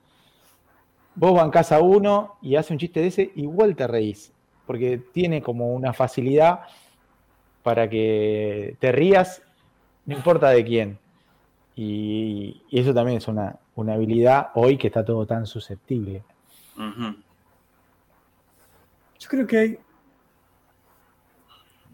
[1.16, 4.32] Vos bancás a uno y hace un chiste de ese, igual te reís,
[4.68, 6.62] porque tiene como una facilidad
[7.64, 9.42] para que te rías,
[10.06, 11.00] no importa de quién.
[11.76, 16.24] Y, eso también es una, habilidad hoy que está todo tan susceptible.
[19.20, 19.80] Yo creo que hay,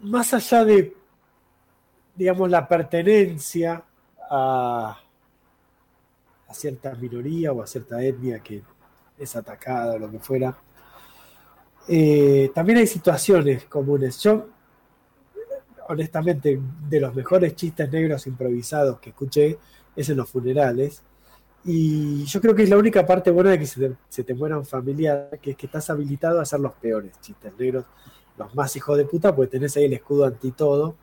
[0.01, 0.95] más allá de,
[2.15, 3.83] digamos, la pertenencia
[4.29, 4.97] a,
[6.51, 8.61] cierta minoría o a cierta etnia que
[9.17, 10.57] es atacada o lo que fuera,
[11.87, 14.21] eh, también hay situaciones comunes.
[14.21, 14.47] Yo
[15.91, 16.59] honestamente,
[16.89, 19.57] de los mejores chistes negros improvisados que escuché
[19.95, 21.03] es en los funerales.
[21.63, 24.33] Y yo creo que es la única parte buena de que se te, se te
[24.33, 27.85] muera un familiar, que es que estás habilitado a hacer los peores chistes negros,
[28.37, 30.95] los más hijos de puta, porque tenés ahí el escudo anti todo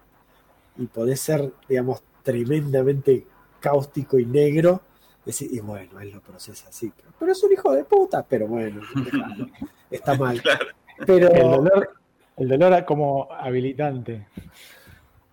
[0.77, 3.27] y podés ser, digamos, tremendamente
[3.61, 4.83] cáustico y negro.
[5.27, 6.91] Y, bueno, él lo procesa así.
[7.19, 8.81] Pero, es un hijo de puta, pero bueno,
[9.91, 10.41] está mal.
[11.05, 11.91] Pero, el dolor,
[12.37, 14.27] el dolor como habilitante.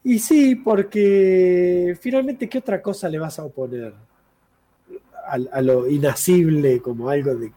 [0.03, 3.93] Y sí, porque finalmente, ¿qué otra cosa le vas a oponer?
[5.27, 7.51] A, lo inasible como algo de,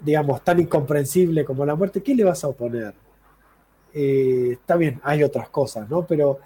[0.00, 2.94] digamos, tan incomprensible como la muerte, ¿qué le vas a oponer?
[3.92, 6.06] Eh, está bien, hay otras cosas, ¿no?
[6.06, 6.38] Pero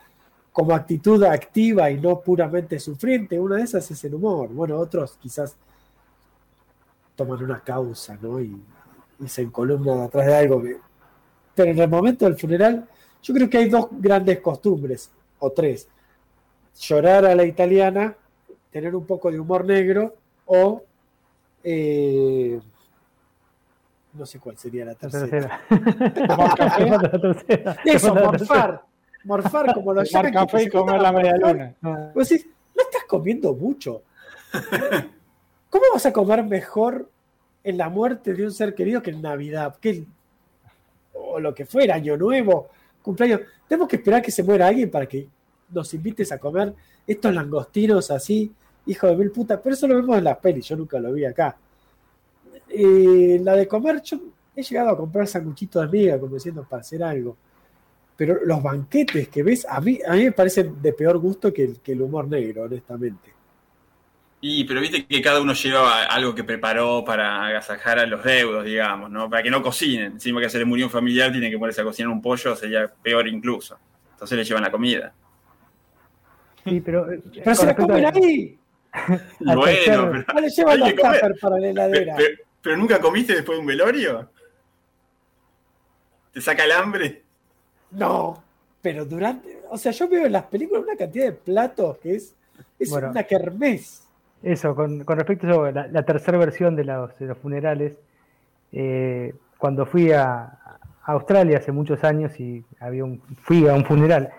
[0.52, 4.48] como actitud activa y no puramente sufriente, una de esas es el humor.
[4.50, 5.56] Bueno, otros quizás
[7.16, 8.40] toman una causa, ¿no?
[8.40, 8.60] Y,
[9.20, 10.62] y se encolumnan atrás de algo.
[11.54, 12.86] Pero en el momento del funeral
[13.22, 15.88] yo creo que hay dos grandes costumbres, o tres.
[16.78, 18.16] Llorar a la italiana,
[18.70, 20.14] tener un poco de humor negro,
[20.46, 20.82] o
[21.62, 22.60] eh,
[24.12, 25.60] no sé cuál sería la tercera.
[27.84, 28.82] Eso, morfar.
[29.24, 31.74] Morfar como los Tomar café y comer la media luna.
[32.12, 32.44] Pues sí,
[32.76, 34.02] no estás comiendo mucho.
[35.70, 37.08] ¿Cómo vas a comer mejor
[37.64, 39.76] en la muerte de un ser querido que en Navidad?
[39.80, 40.04] Que,
[41.14, 42.68] o lo que fuera, Año Nuevo
[43.02, 43.40] cumpleaños.
[43.68, 45.28] Tenemos que esperar que se muera alguien para que
[45.70, 46.72] nos invites a comer
[47.06, 48.52] estos langostinos así,
[48.86, 49.60] hijo de mil putas.
[49.62, 51.56] Pero eso lo vemos en las pelis, yo nunca lo vi acá.
[52.72, 54.18] Eh, la de comer, yo
[54.54, 57.36] he llegado a comprar sanguchitos de miga, como diciendo, para hacer algo.
[58.16, 61.74] Pero los banquetes que ves, a mí, a mí me parecen de peor gusto que
[61.82, 63.32] que el humor negro, honestamente.
[64.44, 68.64] Y, pero viste que cada uno lleva algo que preparó para agasajar a los deudos,
[68.64, 69.30] digamos, ¿no?
[69.30, 70.14] Para que no cocinen.
[70.14, 72.92] Encima que se le murió un familiar, tiene que ponerse a cocinar un pollo, sería
[73.02, 73.78] peor incluso.
[74.10, 75.12] Entonces le llevan la comida.
[76.64, 77.06] Sí, pero.
[77.44, 78.58] Pero se la comen ahí.
[79.40, 80.12] bueno, pero.
[80.12, 82.14] No le llevan los tuppers para la heladera.
[82.16, 84.28] Pero, pero, nunca comiste después de un velorio?
[86.32, 87.22] ¿Te saca el hambre?
[87.90, 88.42] No,
[88.80, 89.62] pero durante.
[89.70, 92.34] O sea, yo veo en las películas una cantidad de platos que es.
[92.78, 94.02] Es una kermés.
[94.42, 97.96] Eso, con, respecto a la, tercera versión de los, funerales,
[98.72, 100.58] eh, cuando fui a,
[101.04, 104.32] Australia hace muchos años y había un, fui a un funeral,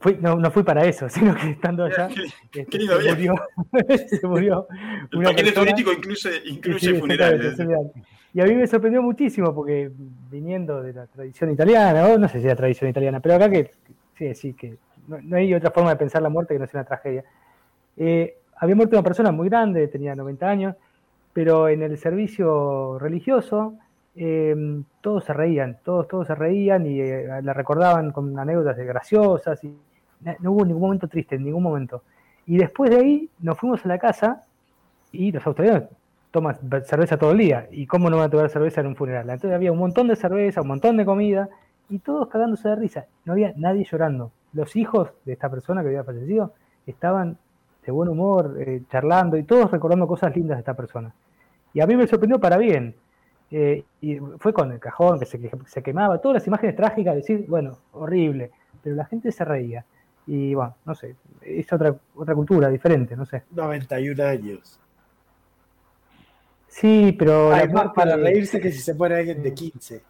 [0.00, 2.08] fui, no, no fui para eso, sino que estando allá
[2.52, 3.34] este, se, murió,
[4.08, 4.68] se murió.
[5.12, 7.58] El paquete turístico incluye, incluye funerales.
[8.34, 9.90] Y a mí me sorprendió muchísimo porque
[10.30, 13.50] viniendo de la tradición italiana, o no sé si es la tradición italiana, pero acá
[13.50, 13.70] que
[14.16, 16.86] sí, sí, que no, hay otra forma de pensar la muerte que no sea una
[16.88, 17.24] tragedia.
[17.96, 20.76] Eh, había muerto una persona muy grande, tenía 90 años,
[21.32, 23.78] pero en el servicio religioso
[24.14, 29.62] em, todos se reían, todos, todos se reían y eh, la recordaban con anécdotas graciosas
[29.64, 29.76] y
[30.40, 32.02] no hubo ningún momento triste, en ningún momento.
[32.46, 34.44] Y después de ahí nos fuimos a la casa
[35.12, 35.88] y los australianos
[36.30, 37.68] toman cerveza todo el día.
[37.70, 39.28] ¿Y cómo no van a tomar cerveza en un funeral?
[39.28, 41.48] Entonces había un montón de cerveza, un montón de comida
[41.88, 43.06] y todos cagándose de risa.
[43.24, 44.32] No había nadie llorando.
[44.52, 46.54] Los hijos de esta persona que había fallecido
[46.86, 47.38] estaban
[47.84, 51.14] de buen humor, eh, charlando y todos recordando cosas lindas de esta persona.
[51.72, 52.94] Y a mí me sorprendió para bien.
[53.50, 57.46] Eh, y fue con el cajón que se, se, quemaba, todas las imágenes trágicas, decir,
[57.48, 58.50] bueno, horrible,
[58.82, 59.84] pero la gente se reía.
[60.26, 63.44] Y bueno, no sé, es otra, otra cultura diferente, no sé.
[63.50, 64.78] 91 años.
[66.66, 67.50] Sí, pero...
[67.52, 70.02] Hay más para reírse que si se pone alguien de 15.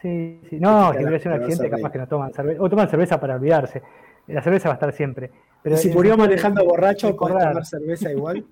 [0.00, 0.60] Sí, sí.
[0.60, 2.62] No, si hubiera sido un accidente, capaz que no toman cerveza.
[2.62, 3.82] O toman cerveza para olvidarse.
[4.28, 5.30] La cerveza va a estar siempre.
[5.62, 8.44] Pero si murió manejando borracho, ¿podés tomar cerveza igual?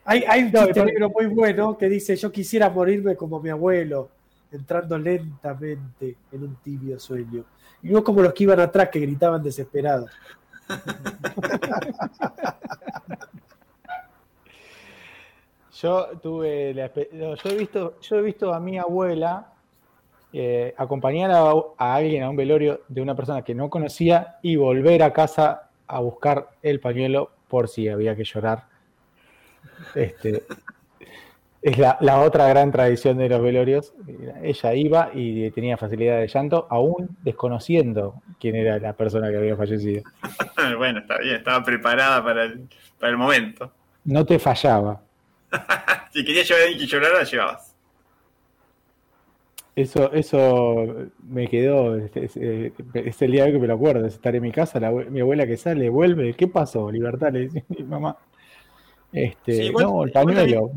[0.10, 4.10] hay, hay un chiste negro muy bueno que dice: Yo quisiera morirme como mi abuelo,
[4.52, 7.46] entrando lentamente en un tibio sueño.
[7.84, 10.12] Y no como los que iban atrás que gritaban desesperados.
[15.82, 19.54] Yo tuve la, yo he visto, yo he visto a mi abuela
[20.34, 25.02] eh, acompañar a, alguien a un velorio de una persona que no conocía y volver
[25.04, 28.66] a casa a buscar el pañuelo por si había que llorar.
[29.96, 30.44] Este,
[31.62, 33.94] es la, la, otra gran tradición de los velorios.
[34.42, 39.56] Ella iba y tenía facilidad de llanto, aún desconociendo quién era la persona que había
[39.56, 40.04] fallecido.
[40.78, 42.68] bueno, está bien, estaba preparada para el,
[42.98, 43.72] para el momento.
[44.06, 45.02] No te fallaba.
[46.14, 47.76] si querías llevar a alguien que llorara, llevabas.
[49.76, 54.36] Eso, eso me quedó, es, el día de hoy que me lo acuerdo, es estar
[54.36, 56.92] en mi casa, mi abuela que sale, vuelve, ¿qué pasó?
[56.92, 58.18] Libertad, le dice mi mamá.
[59.12, 60.72] Este, no, el pañuelo,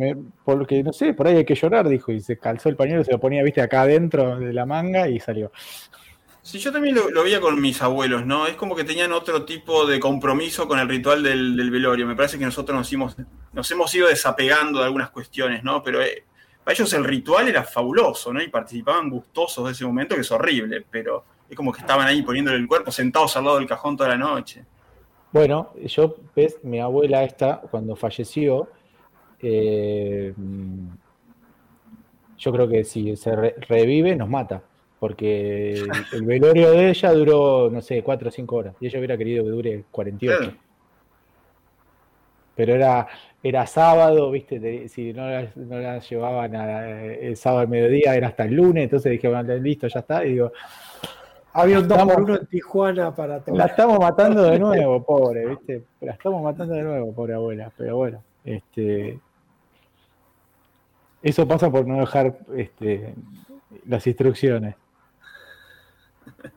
[0.44, 3.12] porque no sé, por ahí hay que llorar, dijo, y se calzó el pañuelo, se
[3.12, 5.52] lo ponía, viste, acá adentro de la manga y salió.
[6.40, 8.48] Sí, yo también lo, veía con mis abuelos, ¿no?
[8.48, 12.04] Es como que tenían otro tipo de compromiso con el ritual del, velorio.
[12.04, 13.16] Me parece que nosotros nos hemos,
[13.52, 15.84] nos hemos ido desapegando de algunas cuestiones, ¿no?
[15.84, 16.24] Pero eh,
[16.64, 18.42] para ellos el ritual era fabuloso, ¿no?
[18.42, 22.22] Y participaban gustosos de ese momento, que es horrible, pero es como que estaban ahí
[22.22, 24.64] poniéndole el cuerpo sentados al lado del cajón toda la noche.
[25.32, 28.68] Bueno, yo, ves, mi abuela esta, cuando falleció,
[29.40, 30.34] eh,
[32.38, 34.62] yo creo que si se revive, nos mata
[35.02, 39.18] porque el, velorio de ella duró, no sé, cuatro o cinco horas, y ella hubiera
[39.18, 40.54] querido que dure 48.
[42.54, 43.08] Pero era,
[43.42, 48.84] era sábado, viste, si no la, llevaban el sábado al mediodía, era hasta el lunes,
[48.84, 50.52] entonces dije, bueno, listo, ya está, y digo...
[51.54, 53.56] Había un 2 por 1 en Tijuana para todo.
[53.56, 55.84] La estamos matando de nuevo, pobre, ¿viste?
[56.00, 57.70] La estamos matando de nuevo, pobre abuela.
[57.76, 59.18] Pero bueno, este.
[61.22, 63.14] Eso pasa por no dejar este,
[63.86, 64.74] las instrucciones.
[66.26, 66.50] a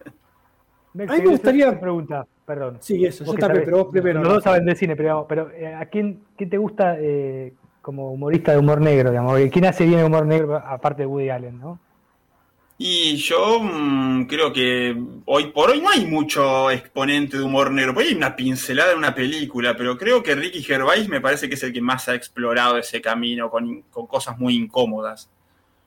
[0.94, 1.80] mí me gustaría.
[1.80, 2.78] pregunta, perdón.
[2.80, 4.22] Sí, eso, yo también, pero vos primero.
[4.22, 8.12] Los dos saben de cine, pero, pero eh, ¿a quién, quién te gusta eh, como
[8.12, 9.12] humorista de humor negro?
[9.12, 9.40] Digamos?
[9.52, 11.80] ¿Quién hace bien el humor negro aparte de Woody Allen, no?
[12.78, 17.94] Y yo mm, creo que hoy por hoy no hay mucho exponente de humor negro.
[17.94, 21.56] Pues hay una pincelada en una película, pero creo que Ricky Gervais me parece que
[21.56, 25.30] es el que más ha explorado ese camino con, con cosas muy incómodas.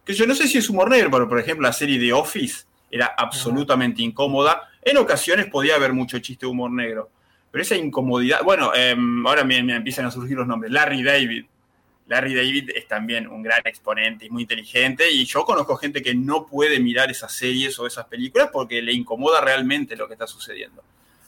[0.05, 2.65] Que yo no sé si es humor negro, pero por ejemplo la serie The Office
[2.91, 4.63] era absolutamente incómoda.
[4.83, 7.11] En ocasiones podía haber mucho chiste de humor negro,
[7.51, 11.45] pero esa incomodidad, bueno, em, ahora me, empiezan a surgir los nombres, Larry David.
[12.09, 16.15] Larry David es también un gran exponente y muy inteligente, y yo conozco gente que
[16.15, 20.27] no puede mirar esas series o esas películas porque le incomoda realmente lo que está
[20.27, 20.83] sucediendo.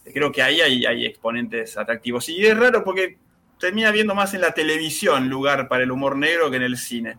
[0.04, 2.28] Creo que ahí hay, hay exponentes atractivos.
[2.30, 3.18] Y es raro porque
[3.58, 7.18] termina viendo más en la televisión lugar para el humor negro que en el cine.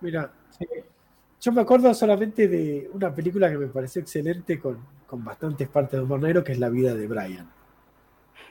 [0.00, 0.32] Mira,
[1.40, 4.78] yo me acuerdo solamente de una película que me pareció excelente con,
[5.10, 7.48] bastantes partes de humor negro, que es La vida de Brian.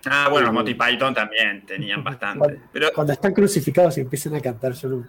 [0.09, 2.39] Ah, bueno, los Monty Python también tenían bastante.
[2.39, 2.91] Cuando, pero...
[2.93, 5.03] cuando están crucificados y empiezan a cantar, yo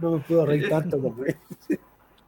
[0.00, 1.24] no, me puedo reír tanto como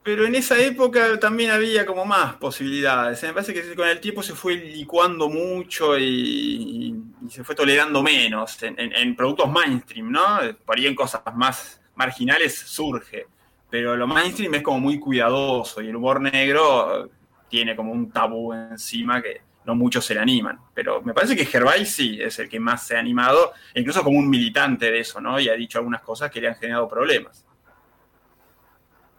[0.03, 3.23] Pero en esa época también había como más posibilidades.
[3.23, 6.95] Me parece que con el tiempo se fue licuando mucho y,
[7.31, 10.41] se fue tolerando menos en, en, productos mainstream, ¿no?
[10.65, 13.27] Por ahí en cosas más marginales surge
[13.75, 17.11] pero lo mainstream es como muy cuidadoso y el humor negro
[17.49, 20.59] tiene como un tabú encima que no muchos se le animan.
[20.75, 24.19] Pero me parece que Gervais sí es el que más se ha animado, incluso como
[24.19, 25.39] un militante de eso, ¿no?
[25.41, 27.45] Y ha dicho algunas cosas que le han generado problemas.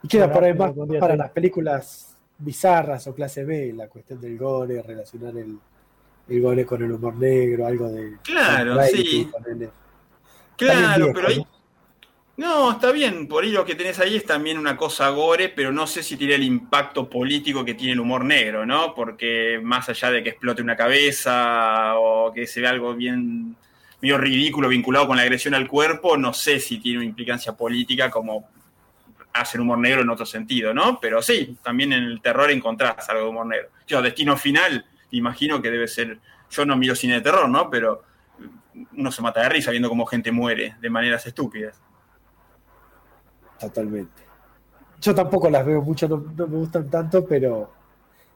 [0.04, 4.38] Y queda por ahí más para las películas bizarras o clase B, la cuestión del
[4.38, 5.58] gore, relacionar el,
[6.28, 8.18] el gore con el humor negro, algo de...
[8.24, 9.30] Claro, sí.
[10.58, 11.48] Claro, pero ahí...
[12.38, 15.72] No, está bien, por ahí lo que tenés ahí es también una cosa gore, pero
[15.72, 18.94] no sé si tiene el impacto político que tiene el humor negro, ¿no?
[18.94, 23.56] Porque más allá de que explote una cabeza o que se vea algo bien
[24.02, 28.12] medio ridículo vinculado con la agresión al cuerpo, no sé si tiene una implicancia política
[28.12, 28.50] como
[29.32, 31.00] hacer humor negro en otro sentido, ¿no?
[31.00, 33.70] Pero sí, también en el terror encontrás algo de humor negro.
[33.88, 36.20] Yo, Destino Final, imagino que debe ser,
[36.52, 37.70] yo no miro cine de terror, ¿no?
[37.70, 38.04] Pero
[38.98, 41.82] uno se mata de risa viendo cómo gente muere de maneras estúpidas.
[43.68, 44.24] Totalmente.
[45.01, 47.70] Yo tampoco las veo mucho, no, me gustan tanto, pero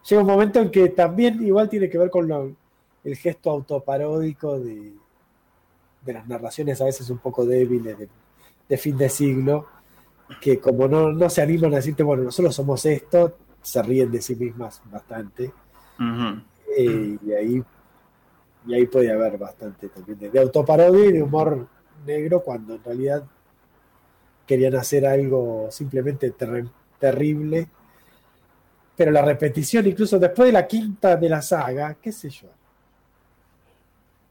[0.08, 2.58] llega un momento en que también igual tiene que ver con
[3.04, 4.94] el gesto autoparódico de,
[6.06, 7.98] de, las narraciones a veces un poco débiles
[8.68, 9.68] de, fin de siglo,
[10.42, 14.22] que como no, no, se animan a decirte, bueno, nosotros somos esto, se ríen de
[14.22, 15.52] sí mismas bastante.
[16.78, 17.64] Eh, y ahí
[18.66, 21.68] y ahí puede haber bastante también de, autoparodia y de humor
[22.06, 23.24] negro cuando en realidad
[24.50, 26.34] querían hacer algo simplemente
[27.00, 27.68] terrible.
[28.96, 32.48] Pero la repetición, incluso después de la quinta de la saga, qué sé yo.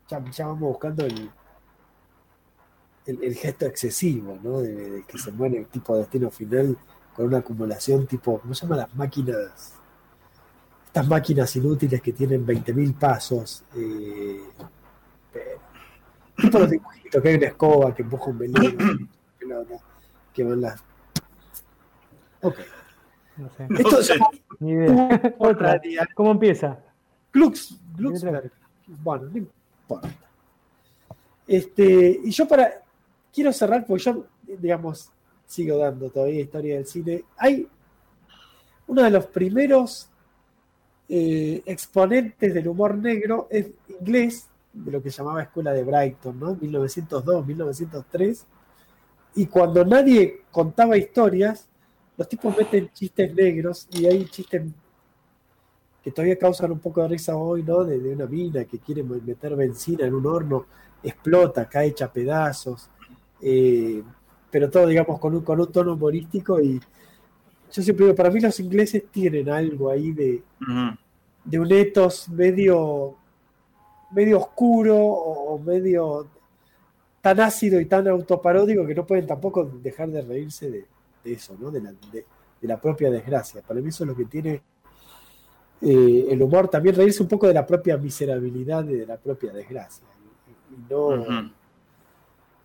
[0.08, 1.30] Ya, vamos buscando el,
[3.06, 4.60] el, gesto excesivo, ¿no?
[4.60, 6.76] De, que se muere el tipo de destino final
[7.14, 8.78] con una acumulación tipo, ¿cómo se llama?
[8.78, 9.74] Las máquinas
[10.86, 13.62] estas máquinas inútiles que tienen 20.000 pasos.
[13.76, 14.40] Eh,
[16.36, 18.78] tipo los dibujitos, que hay una escoba que empuja un velero,
[20.44, 20.80] que.
[22.42, 22.58] Ok.
[23.36, 23.66] No sé.
[23.78, 24.12] Esto es
[24.60, 25.34] Ni idea.
[25.38, 25.80] Otra.
[26.14, 26.78] ¿Cómo empieza?
[27.32, 27.78] Glux.
[27.96, 28.24] Glux.
[28.86, 30.08] Bueno, no importa.
[31.46, 32.82] Este, y yo para.
[33.32, 35.10] Quiero cerrar porque yo, digamos,
[35.46, 37.24] sigo dando todavía historia del cine.
[37.36, 37.68] Hay
[38.88, 40.08] uno de los primeros
[41.08, 46.54] eh, exponentes del humor negro es inglés, de lo que llamaba Escuela de Brighton, ¿no?
[46.54, 48.46] 1902, 1903.
[49.34, 51.68] Y cuando nadie contaba historias,
[52.16, 54.62] los tipos meten chistes negros y hay chistes
[56.02, 57.84] que todavía causan un poco de risa hoy, ¿no?
[57.84, 60.66] De, una mina que quiere meter benzina en un horno,
[61.02, 62.88] explota, cae hecha pedazos.
[63.40, 64.02] Eh,
[64.50, 66.80] pero todo, digamos, con un, con un tono humorístico y,
[67.72, 70.42] yo siempre digo, para mí los ingleses tienen algo ahí de,
[71.44, 73.16] de un etos medio,
[74.10, 76.26] medio oscuro o, medio
[77.20, 80.86] tan ácido y tan autoparódico que no pueden tampoco dejar de reírse de,
[81.24, 81.70] eso, ¿no?
[81.70, 81.82] De
[82.62, 83.60] la, propia desgracia.
[83.62, 84.62] Para mí eso es lo que tiene
[85.82, 89.52] eh, el humor, también reírse un poco de la propia miserabilidad y de la propia
[89.52, 90.06] desgracia.
[90.70, 91.52] Y, no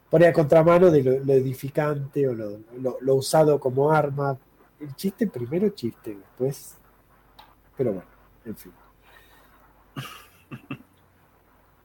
[0.10, 4.38] poner a contramano de lo, edificante o lo usado como arma
[4.84, 6.76] el chiste primero chiste, después.
[7.78, 8.10] Pero bueno,
[8.45, 8.74] en fin.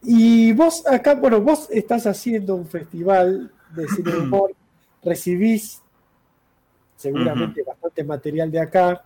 [0.03, 4.53] Y vos acá, bueno, vos estás haciendo un festival de cine de humor,
[5.03, 5.83] recibís
[6.97, 9.03] seguramente bastante material de acá.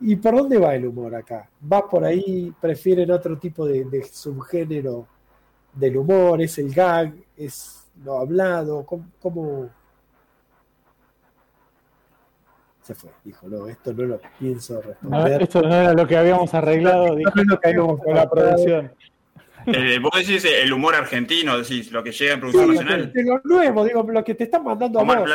[0.00, 1.48] ¿Y por dónde va el humor acá?
[1.70, 2.54] ¿Va por ahí?
[2.58, 5.06] ¿Prefieren otro tipo de, subgénero
[5.74, 6.40] del humor?
[6.40, 7.12] ¿Es el gag?
[7.36, 8.84] ¿Es lo hablado?
[8.84, 9.68] cómo,
[12.82, 13.10] se fue.
[13.24, 15.42] Dijo, no, esto no lo pienso responder.
[15.42, 17.30] esto no era lo que habíamos arreglado, dijo,
[17.76, 18.92] no con la producción.
[19.66, 23.12] Eh, vos decís el humor argentino, decís, lo que llega en producción nacional.
[23.12, 25.30] De lo nuevo, digo, lo que te están mandando a vos.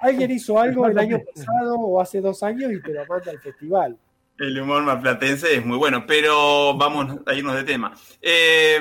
[0.00, 3.40] Alguien, hizo algo el año pasado o hace dos años y te lo manda al
[3.40, 3.96] festival.
[4.38, 7.92] El humor maplatense es muy bueno, pero vamos a irnos de tema.
[8.22, 8.80] Eh,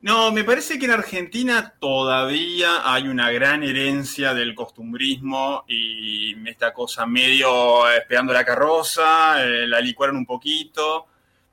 [0.00, 6.72] no, me parece que en Argentina todavía hay una gran herencia del costumbrismo y esta
[6.72, 11.06] cosa medio esperando la carroza, eh, la licuaron un poquito,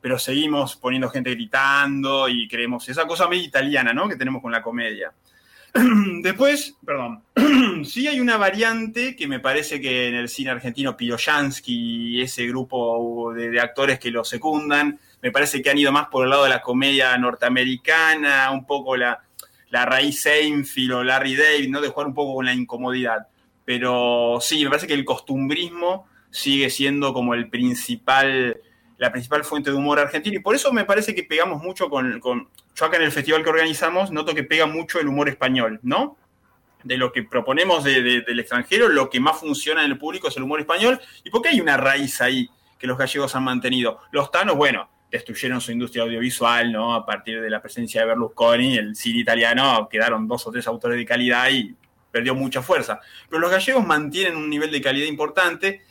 [0.06, 4.08] pero seguimos poniendo gente gritando y creemos esa cosa medio italiana, ¿no?
[4.08, 5.12] Que tenemos con la comedia.
[6.22, 7.24] Después, perdón,
[7.84, 12.46] sí hay una variante que me parece que en el cine argentino Piroyansky y ese
[12.46, 16.44] grupo de actores que lo secundan, me parece que han ido más por el lado
[16.44, 19.24] de la comedia norteamericana, un poco la,
[19.72, 21.82] la raíz Seinfeld o Larry David, ¿no?
[21.82, 23.26] De jugar un poco con la incomodidad.
[23.66, 28.62] Pero sí, me parece que el costumbrismo sigue siendo como el principal,
[28.98, 30.38] la principal fuente de humor argentino.
[30.38, 32.50] Y por eso me parece que pegamos mucho con, con.
[32.76, 36.18] Yo acá en el festival que organizamos noto que pega mucho el humor español, ¿no?
[36.86, 40.44] de lo que proponemos del extranjero, lo que más funciona en el público es el
[40.44, 44.00] humor español, y porque hay una raíz ahí que los gallegos han mantenido.
[44.12, 46.94] Los tanos, bueno, destruyeron su industria audiovisual, ¿no?
[46.94, 50.98] A partir de la presencia de Berlusconi, el cine italiano quedaron dos o tres autores
[50.98, 51.76] de calidad y
[52.12, 53.00] perdió mucha fuerza.
[53.30, 55.82] Pero los gallegos mantienen un nivel de calidad importante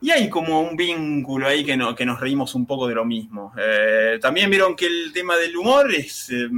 [0.00, 3.04] y hay como un vínculo ahí que, no, que nos reímos un poco de lo
[3.04, 3.52] mismo.
[3.58, 6.30] Eh, también vieron que el tema del humor es...
[6.30, 6.48] Eh,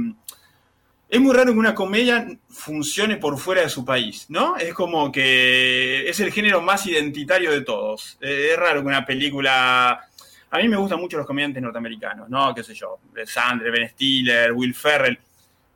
[1.09, 4.55] es muy raro que una comedia funcione por fuera de su país, ¿no?
[4.55, 8.17] Es como que es el género más identitario de todos.
[8.21, 10.07] Eh, es raro que una película
[10.51, 12.53] a mí me gustan mucho los comediantes norteamericanos, ¿no?
[12.53, 12.99] ¿Qué sé yo?
[13.25, 15.17] Sandre, Ben Stiller, Will Ferrell.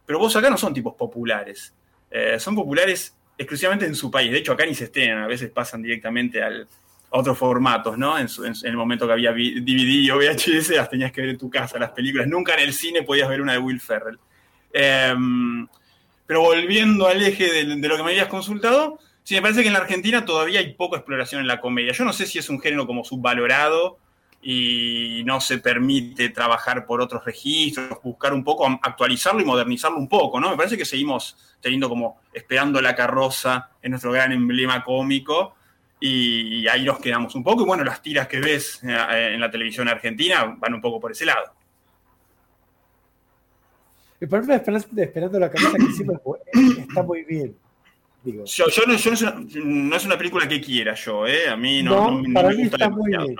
[0.05, 1.73] pero vos acá no son tipos populares.
[2.11, 4.31] Eh, son populares exclusivamente en su país.
[4.31, 6.67] De hecho, acá ni se estrenan, a veces pasan directamente al,
[7.09, 8.17] otros formatos, ¿no?
[8.17, 8.27] En,
[8.63, 11.91] el momento que había DVD o VHS, las tenías que ver en tu casa, las
[11.91, 12.27] películas.
[12.27, 14.19] Nunca en el cine podías ver una de Will Ferrell.
[14.73, 15.67] Em,
[16.25, 19.67] pero volviendo al eje de, de, lo que me habías consultado, sí, me parece que
[19.67, 21.93] en la Argentina todavía hay poca exploración en la comedia.
[21.93, 23.97] Yo no sé si es un género como subvalorado
[24.47, 30.07] y no se permite trabajar por otros registros, buscar un poco, actualizarlo y modernizarlo un
[30.07, 30.51] poco, ¿no?
[30.51, 35.55] Me parece que seguimos teniendo como esperando la carroza en nuestro gran emblema cómico
[35.99, 37.63] y ahí nos quedamos un poco.
[37.63, 41.11] Y bueno, las tiras que ves eh, en la televisión argentina van un poco por
[41.11, 41.53] ese lado.
[44.19, 46.17] El problema de Esperando la carroza que siempre
[46.87, 47.55] está muy bien.
[48.23, 51.47] Yo, no, es una, no, es una, película que quiera yo, ¿eh?
[51.47, 53.35] A mí no, no, me gusta muy bien.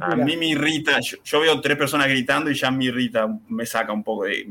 [0.00, 3.92] A mí me irrita, yo, veo tres personas gritando y ya me irrita, me saca
[3.92, 4.48] un poco de,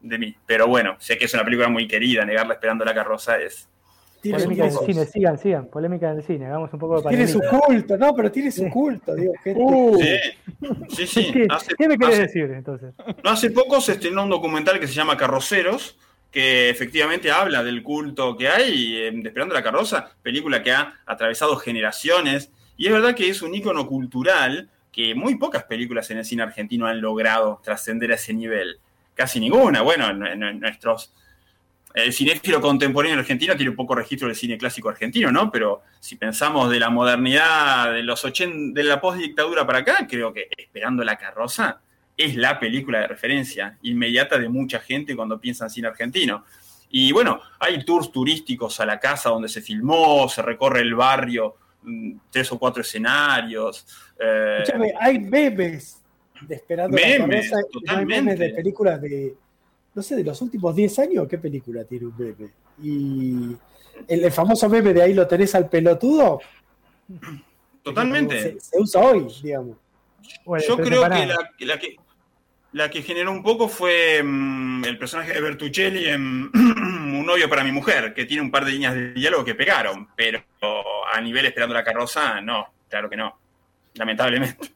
[0.00, 0.34] mí.
[0.46, 3.68] Pero bueno, sé que es una película muy querida, negarla esperando la carroza es...
[4.30, 7.28] Polémica en el cine, sigan, sigan, polémica en el cine, hagamos un poco de Tiene
[7.28, 9.98] su culto, no, pero tiene su culto, digo, uh.
[10.88, 11.32] Sí, sí,
[11.78, 12.94] ¿Qué, me quieres decir entonces?
[13.22, 15.98] No, hace poco se estrenó un documental que se llama Carroceros,
[16.30, 20.94] que efectivamente habla del culto que hay eh, de Esperando la Carroza, película que ha
[21.06, 26.18] atravesado generaciones y es verdad que es un ícono cultural que muy pocas películas en
[26.18, 28.78] el cine argentino han logrado trascender a ese nivel.
[29.14, 29.82] Casi ninguna.
[29.82, 31.12] Bueno, en, nuestros.
[31.94, 35.50] El cinéfilo contemporáneo argentino tiene un poco registro del cine clásico argentino, ¿no?
[35.52, 40.32] Pero si pensamos de la modernidad de los 80, de la postdictadura para acá, creo
[40.32, 41.80] que Esperando la carroza
[42.16, 46.44] es la película de referencia inmediata de mucha gente cuando piensa en cine argentino.
[46.90, 51.56] Y bueno, hay tours turísticos a la casa donde se filmó, se recorre el barrio
[52.30, 53.86] tres o cuatro escenarios.
[54.18, 54.64] Eh,
[55.00, 56.02] hay memes
[56.40, 59.34] de Esperando memes, la Hay memes de películas de,
[59.94, 62.50] no sé, de los últimos 10 años, ¿qué película tiene un meme?
[62.82, 63.56] Y
[64.08, 66.40] el, famoso meme de ahí lo tenés al pelotudo.
[67.82, 68.58] Totalmente.
[68.60, 69.76] Se, usa hoy, digamos.
[70.66, 71.26] Yo creo que
[71.66, 71.96] la, que
[72.72, 76.50] la que generó un poco fue mm, el personaje de Bertuccelli en
[77.14, 80.08] Un novio para mi mujer, que tiene un par de líneas de diálogo que pegaron,
[80.16, 80.42] pero
[81.12, 83.38] a nivel esperando la carroza, no, claro que no,
[83.94, 84.74] lamentablemente.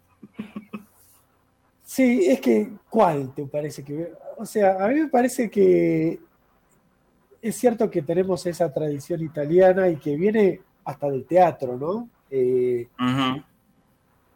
[1.99, 4.12] Sí, es que, ¿cuál te parece que.?
[4.36, 6.20] O sea, a mí me parece que
[7.42, 12.09] es cierto que tenemos esa tradición italiana y que viene hasta del teatro, ¿no?
[12.30, 12.86] Eh,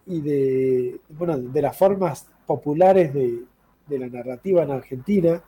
[0.06, 3.44] y de, bueno, de las formas populares de,
[3.86, 5.40] de la narrativa en Argentina.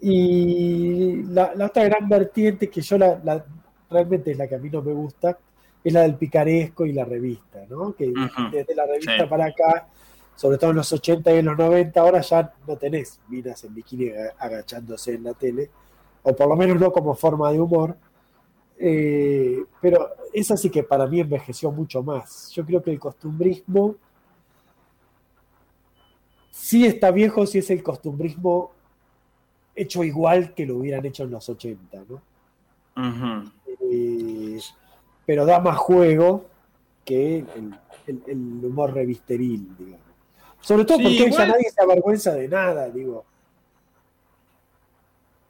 [0.00, 3.44] Y la, otra gran vertiente que yo la,
[3.88, 5.38] realmente es la que a mí no me gusta,
[5.84, 7.94] es la del picaresco y la revista, ¿no?
[7.94, 8.12] Que
[8.50, 9.86] desde la revista para acá,
[10.38, 13.74] sobre todo en los 80 y en los 90, ahora ya no tenés minas en
[13.74, 15.68] bikini agachándose en la tele,
[16.22, 17.96] o por lo menos no como forma de humor.
[18.78, 22.52] Eh, pero esa sí que para mí envejeció mucho más.
[22.52, 23.96] Yo creo que el costumbrismo
[26.52, 28.70] sí está viejo si es el costumbrismo
[29.74, 32.22] hecho igual que lo hubieran hecho en los 80, ¿no?
[33.90, 34.60] Eh,
[35.26, 36.44] pero da más juego
[37.04, 37.44] que
[38.06, 40.07] el, humor revisteril, digamos.
[40.60, 43.24] Sobre todo porque ya nadie se avergüenza de nada, digo.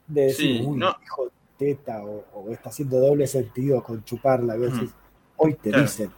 [0.07, 4.55] De decir, uy, hijo de teta, o, está haciendo doble sentido con chuparla.
[4.55, 4.91] A veces,
[5.37, 6.11] hoy te dicen,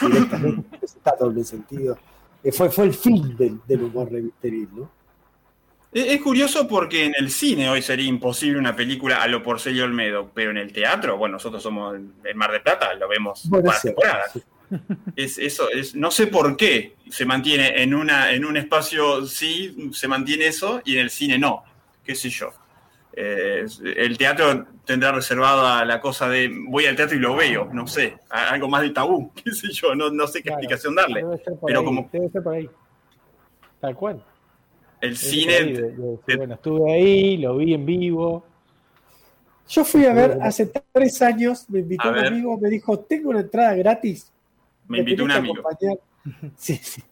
[0.00, 1.98] directamente está doble sentido.
[2.42, 4.90] Eh, fue, fue el fin del, humor revisteril, ¿no?
[5.90, 10.30] Es curioso porque en el cine hoy sería imposible una película a lo Porcelio Olmedo,
[10.34, 14.38] pero en el teatro, bueno, nosotros somos en Mar de Plata, lo vemos por temporadas.
[15.16, 19.90] Es, eso, es, no sé por qué se mantiene en, una, en un espacio, sí,
[19.92, 21.64] se mantiene eso, y en el cine no,
[22.04, 22.50] qué sé yo.
[23.12, 23.64] Eh,
[23.96, 28.18] el teatro tendrá reservada la cosa de voy al teatro y lo veo, no sé,
[28.28, 31.24] algo más de tabú, qué sé yo, no, sé qué explicación darle.
[31.66, 32.08] Pero como...
[32.12, 32.68] Debe ser por ahí.
[33.80, 34.22] Tal cual
[35.00, 35.92] el cine.
[36.36, 38.44] bueno, estuve ahí, lo vi en vivo.
[39.68, 43.40] Yo fui a ver hace tres años, me invitó un amigo, me dijo, tengo una
[43.40, 44.32] entrada gratis.
[44.88, 45.62] Me invitó un amigo.
[46.56, 47.02] Sí, sí.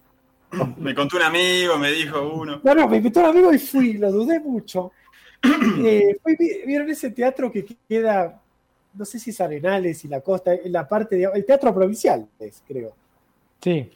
[0.77, 2.61] Me contó un amigo, me dijo uno.
[2.63, 4.93] No, no, me invitó un amigo y fui, lo dudé mucho.
[5.85, 6.19] eh,
[6.67, 8.43] Vieron ese teatro que queda,
[8.95, 12.29] no sé si es Arenales y la costa, en la parte, de, el teatro provincial,
[12.39, 12.95] es, creo.
[13.63, 13.91] Sí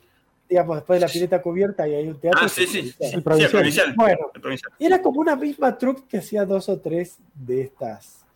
[0.51, 2.41] digamos, después de la pileta cubierta y hay un teatro.
[2.43, 3.95] Ah, sí, sí, el provincial.
[3.95, 4.33] Bueno,
[4.81, 8.27] era como una misma troupe que hacía dos o tres de estas.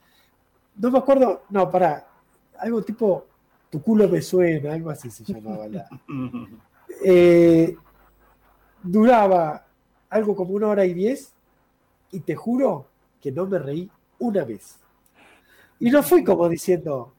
[0.76, 2.06] No me acuerdo, no, para
[2.58, 3.26] algo tipo
[3.74, 5.88] Tu culo me suena, algo así se llamaba la.
[7.04, 7.76] Eh,
[8.80, 9.66] duraba
[10.08, 11.32] algo como una hora y diez,
[12.12, 12.86] y te juro
[13.20, 14.78] que no me reí una vez.
[15.80, 17.14] Y no fui como diciendo,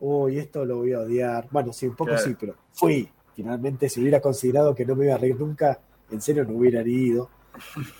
[0.00, 1.46] uy, esto lo voy a odiar.
[1.52, 3.08] Bueno, sí, un poco sí, pero fui.
[3.36, 5.78] Finalmente, si hubiera considerado que no me iba a reír nunca,
[6.10, 7.30] en serio no hubiera ido.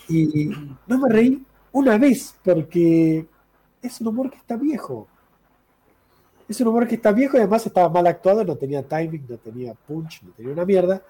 [0.09, 0.51] Y
[0.89, 3.29] no me reí una vez, porque
[3.81, 5.07] es un humor que está viejo.
[6.53, 9.39] Es un humor que está viejo y además estaba mal actuado, no tenía timing, no
[9.39, 11.03] tenía punch, no tenía una mierda,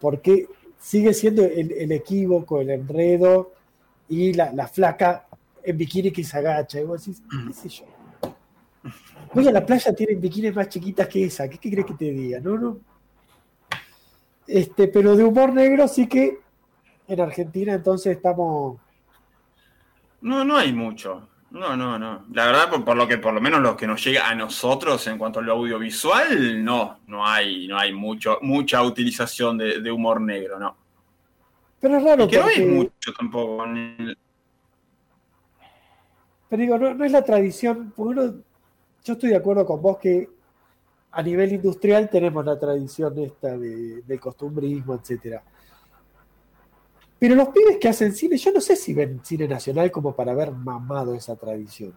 [0.00, 3.52] porque sigue siendo el, equívoco, el enredo
[4.08, 5.28] y la, flaca
[5.62, 6.80] en bikini que se agacha.
[6.80, 7.84] Y vos decís, qué sé yo.
[9.32, 11.48] Voy a la playa, tienen bikinis más chiquitas que esa.
[11.48, 12.40] ¿Qué, qué crees que te diga?
[12.40, 12.78] No, no.
[14.48, 16.40] Este, pero de humor negro sí que
[17.06, 18.80] en Argentina entonces estamos.
[20.20, 21.28] No, no hay mucho.
[21.52, 22.24] No, no, no.
[22.32, 25.18] La verdad, por, lo que por lo menos lo que nos llega a nosotros en
[25.18, 30.58] cuanto a lo audiovisual, no, no hay, no hay mucho, mucha utilización de, humor negro,
[30.58, 30.74] no.
[31.78, 32.26] Pero es raro.
[32.26, 33.64] que no hay mucho tampoco.
[36.48, 38.32] Pero digo, no, es la tradición, porque
[39.04, 40.30] yo estoy de acuerdo con vos que
[41.10, 45.42] a nivel industrial tenemos la tradición esta de, del costumbrismo, etcétera.
[47.22, 50.32] Pero los pibes que hacen cine, yo no sé si ven cine nacional como para
[50.32, 51.94] haber mamado esa tradición.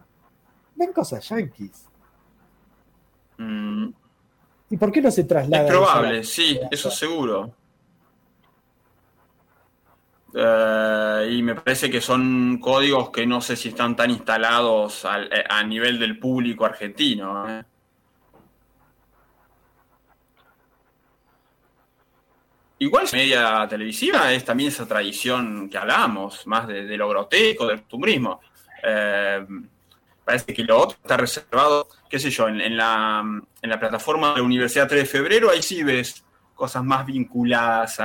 [0.76, 1.84] Ven cosas yanquis.
[3.36, 3.88] Mm.
[4.70, 5.64] ¿Y por qué no se traslada?
[5.64, 7.52] Es probable, sí, eso seguro.
[10.32, 15.42] Eh, y me parece que son códigos que no sé si están tan instalados eh,
[15.48, 17.50] a nivel del público argentino.
[17.50, 17.64] ¿eh?
[22.78, 28.40] Igual media televisiva es también esa tradición que hablamos, más de, lo grotesco, del costumbrismo.
[28.82, 29.46] Eh,
[30.22, 33.24] parece que lo otro está reservado, qué sé yo, en, la,
[33.80, 36.22] plataforma de la Universidad 3 de Febrero, ahí sí ves
[36.54, 37.98] cosas más vinculadas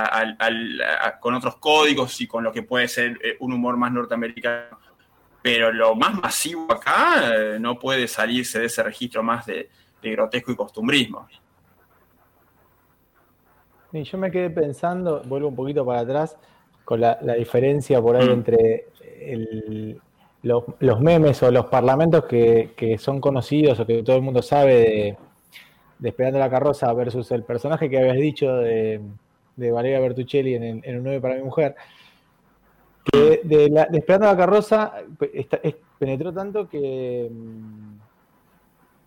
[1.20, 4.78] con otros códigos y con lo que puede ser eh, un humor más norteamericano.
[5.42, 9.68] Pero lo más masivo acá eh, no puede salirse de ese registro más de
[10.02, 11.28] grotesco y costumbrismo
[13.92, 16.36] yo me quedé pensando, vuelvo un poquito para atrás,
[16.84, 18.32] con la, diferencia por ahí mm.
[18.32, 18.86] entre
[20.42, 26.08] los, memes o los parlamentos que, son conocidos o que todo el mundo sabe de,
[26.08, 29.00] Esperando la carroza versus el personaje que habías dicho de,
[29.56, 31.76] Valeria Bertuccelli en, en Un 9 para mi mujer.
[33.04, 34.94] Que de, Esperando la carroza
[35.98, 37.98] penetró tanto que mm,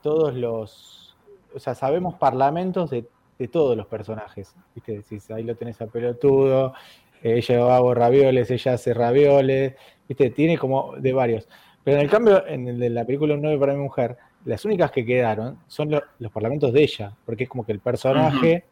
[0.02, 1.18] todos los.
[1.54, 3.06] O sea, sabemos parlamentos de
[3.38, 4.56] de todos los personajes.
[4.74, 4.98] ¿viste?
[4.98, 6.74] Decís, ahí lo tenés a pelotudo,
[7.22, 9.74] ella hago ravioles, ella hace ravioles,
[10.08, 10.30] ¿viste?
[10.30, 11.48] tiene como de varios.
[11.84, 14.64] Pero en el cambio, en el de la película Un 9 para mi mujer, las
[14.66, 18.64] únicas que quedaron son los parlamentos de ella, porque es como que el personaje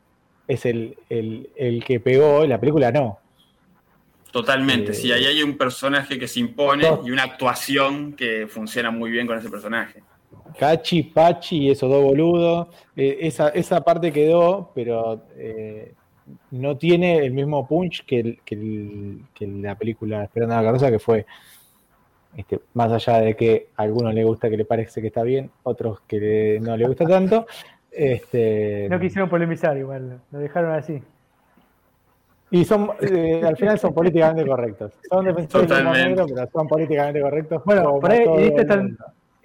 [0.47, 0.97] es el,
[1.85, 3.19] que pegó, y la película no.
[4.31, 9.11] Totalmente, sí, ahí hay un personaje que se impone y una actuación que funciona muy
[9.11, 10.01] bien con ese personaje.
[10.57, 12.67] Cachi, Pachi y esos dos boludos.
[12.95, 15.93] Eh, esa, esa, parte quedó, pero eh,
[16.51, 18.39] no tiene el mismo punch que,
[19.39, 21.25] la película Esperando a la Carroza, que fue
[22.35, 25.51] este, más allá de que a algunos le gusta que le parece que está bien,
[25.63, 27.45] otros que no le gusta tanto.
[27.95, 30.99] Este, no quisieron polemizar igual, lo dejaron así.
[32.49, 34.93] Y son, eh, al final son políticamente correctos.
[35.07, 37.61] Son defensores de negro, pero son políticamente correctos.
[37.63, 38.25] Bueno, por ahí,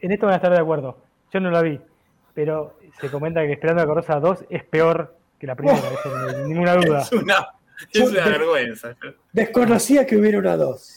[0.01, 0.99] en esto van a estar de acuerdo.
[1.32, 1.80] Yo no la vi,
[2.34, 6.74] pero se comenta que Esperando a Carroza 2 es peor que la primera, sin ninguna
[6.76, 7.01] duda.
[7.01, 7.49] Es una,
[8.24, 8.96] vergüenza.
[9.32, 10.94] Desconocía que hubiera una 2.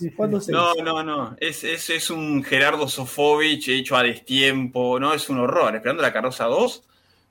[0.50, 1.38] no, no, no.
[1.40, 5.00] Es, es, un Gerardo Sofovich hecho a destiempo.
[5.00, 5.76] No, es un horror.
[5.76, 6.84] Esperando la Carroza 2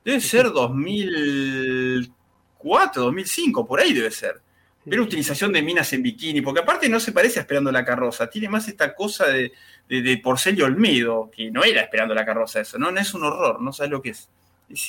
[0.04, 4.40] debe ser 2004, 2005, por ahí debe ser.
[4.88, 8.30] Pero utilización de minas en bikini, porque aparte no se parece a Esperando la Carroza,
[8.30, 9.52] tiene más esta cosa de,
[9.88, 13.24] de, Porcel y Olmedo, que no era Esperando la Carroza eso, no, no es un
[13.24, 14.28] horror, no sabes lo que es.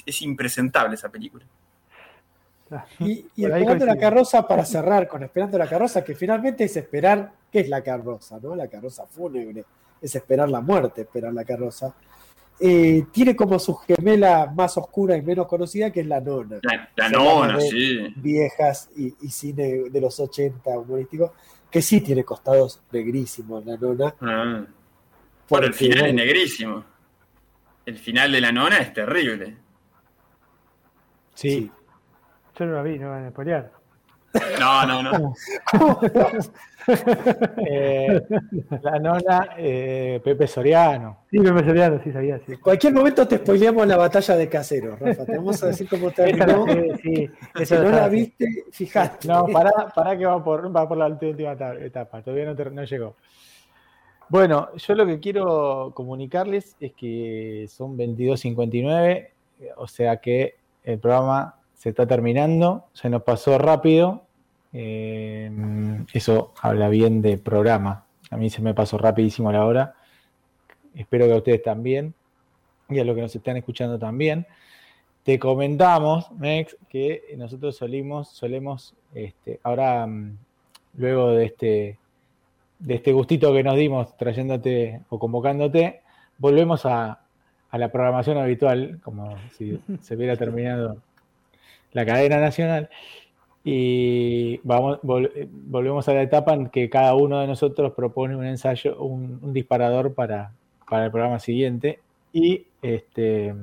[0.05, 1.43] Es, impresentable esa película.
[2.99, 7.61] Y, Esperando la Carroza, para cerrar con Esperando la Carroza, que finalmente es esperar, ¿qué
[7.61, 8.39] es la carroza?
[8.41, 8.55] ¿no?
[8.55, 9.65] La carroza fúnebre,
[10.01, 11.93] es esperar la muerte, esperar la carroza.
[12.63, 16.59] Eh, tiene como su gemela más oscura y menos conocida, que es la nona.
[16.95, 18.13] La, nona, sí.
[18.17, 21.33] Viejas y, cine de los 80 humorístico,
[21.71, 24.15] que sí tiene costados negrísimos la nona.
[24.21, 24.63] Ah.
[25.47, 26.85] Por el final es negrísimo.
[27.83, 29.57] El final de la nona es terrible.
[31.33, 31.71] Sí.
[32.59, 33.80] Yo no la vi, no van a spoilear.
[34.59, 35.33] No, no, no.
[36.87, 38.19] Eh,
[38.81, 41.19] la nona, eh, Pepe Soriano.
[41.29, 42.39] Sí, Pepe Soriano, sí sabía.
[42.39, 42.53] Sí.
[42.53, 45.25] En cualquier momento te spoileamos la batalla de Caseros, Rafa.
[45.25, 46.65] Te vamos a decir cómo terminó.
[47.03, 49.27] Sí, sí, si no la viste, fijate.
[49.27, 52.23] No, pará, pará que va por, va por la última etapa.
[52.23, 53.15] Todavía no, no llegó.
[54.29, 59.29] Bueno, yo lo que quiero comunicarles es que son 22.59,
[59.75, 64.21] o sea que el programa se está terminando, se nos pasó rápido.
[64.71, 65.49] eh,
[66.13, 68.05] eso habla bien de programa.
[68.29, 69.95] A mí se me pasó rapidísimo la hora.
[70.93, 72.13] Espero que a ustedes también
[72.87, 74.45] y a los que nos están escuchando también.
[75.23, 80.37] Te comentamos, Mex, que nosotros solimos, solemos, este, ahora, mm,
[80.97, 81.97] luego de este,
[82.77, 86.01] de este gustito que nos dimos trayéndote o convocándote,
[86.37, 87.21] volvemos a,
[87.71, 91.01] a la programación habitual, como si se hubiera terminado
[91.93, 92.89] la cadena nacional.
[93.63, 98.45] Y vamos, vol- volvemos a la etapa en que cada uno de nosotros propone un
[98.45, 100.53] ensayo, un, disparador para,
[100.89, 101.99] para el programa siguiente.
[102.33, 103.53] Y este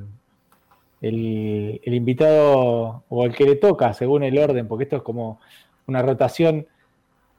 [1.00, 5.40] el, el invitado o el que le toca, según el orden, porque esto es como
[5.86, 6.66] una rotación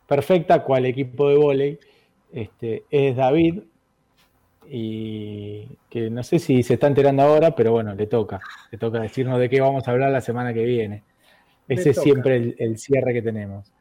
[0.08, 1.80] perfecta, cual equipo de vóley,
[2.32, 3.62] este, es David,
[4.72, 8.40] y que no sé si se está enterando ahora, pero bueno, le toca,
[8.72, 11.04] le toca decirnos de qué vamos a hablar la semana que viene.
[11.68, 13.72] Ese es siempre el, el cierre que tenemos.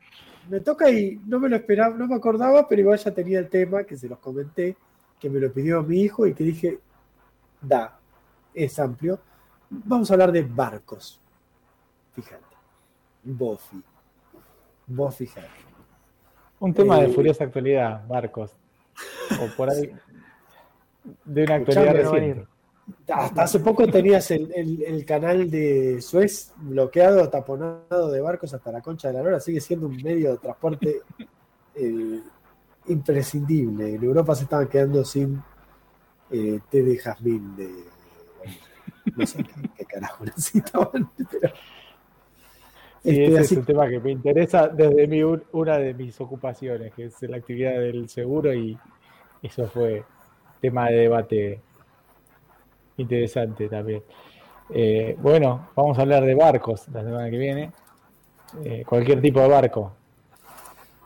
[0.48, 3.48] Me toca y no me lo esperaba, no me acordaba, pero igual ya tenía el
[3.48, 4.76] tema que se los comenté,
[5.20, 6.78] que me lo pidió mi hijo y que dije,
[7.60, 7.98] da,
[8.54, 9.20] es amplio.
[9.70, 11.20] Vamos a hablar de barcos.
[12.14, 12.44] Fíjate.
[13.22, 13.82] Buffy.
[14.86, 15.48] Vos fíjate.
[16.60, 18.56] Un tema Eh, de furiosa actualidad, Marcos.
[19.42, 19.92] O por ahí.
[21.24, 22.46] De una actualidad reciente.
[23.12, 28.72] Hasta hace poco tenías el, el- el canal de Suez bloqueado, taponado de barcos hasta
[28.72, 29.40] la concha de la lora.
[29.40, 31.02] Sigue siendo un medio de transporte
[31.74, 32.20] eh,
[32.86, 33.94] imprescindible.
[33.94, 35.42] En Europa se estaban quedando sin
[36.30, 37.56] eh, té de jazmín.
[37.56, 37.68] De,
[39.16, 41.10] no sé qué, qué carajo necesitaban.
[41.30, 41.52] Pero,
[43.04, 45.94] Sí, Este, ese así- es un tema que me interesa desde mi, un- una de
[45.94, 48.76] mis ocupaciones, que es la actividad del seguro, y
[49.42, 50.04] eso fue
[50.60, 51.60] tema de debate
[52.96, 54.02] interesante también.
[54.70, 57.72] Eh, bueno, vamos a hablar de barcos la semana que viene.
[58.64, 59.92] Eh, cualquier tipo de barco.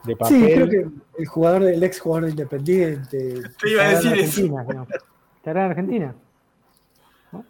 [0.05, 0.37] De papel.
[0.37, 0.87] sí, creo que
[1.19, 3.43] el jugador, el ex jugador de Independiente.
[3.61, 4.59] Te iba a Estará en decir eso.
[4.59, 4.87] Argentina.
[5.37, 6.15] Estará en Argentina.
[7.31, 7.45] ¿No?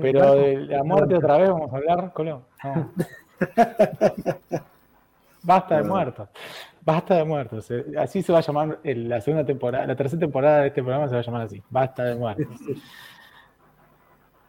[0.00, 2.44] Pero de la muerte otra vez vamos a hablar, Colón.
[2.62, 2.92] No.
[5.42, 6.28] Basta de muertos.
[6.88, 7.70] Basta de muertos.
[7.70, 11.06] Eh, Así se va a llamar la segunda temporada, la tercera temporada de este programa
[11.06, 11.62] se va a llamar así.
[11.68, 12.46] Basta de muertos.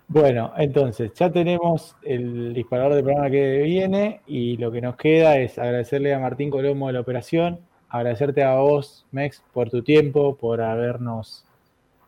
[0.07, 5.37] Bueno, entonces ya tenemos el disparador del programa que viene y lo que nos queda
[5.37, 7.59] es agradecerle a Martín Colomo de la operación,
[7.89, 11.45] agradecerte a vos, Mex, por tu tiempo, por habernos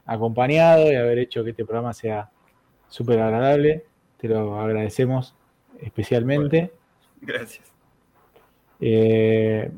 [0.05, 2.29] acompañado y haber hecho que este programa sea
[2.88, 3.84] súper agradable.
[4.15, 5.36] Te lo agradecemos
[5.82, 6.71] especialmente.
[7.19, 7.69] Gracias.
[8.79, 9.69] Eh,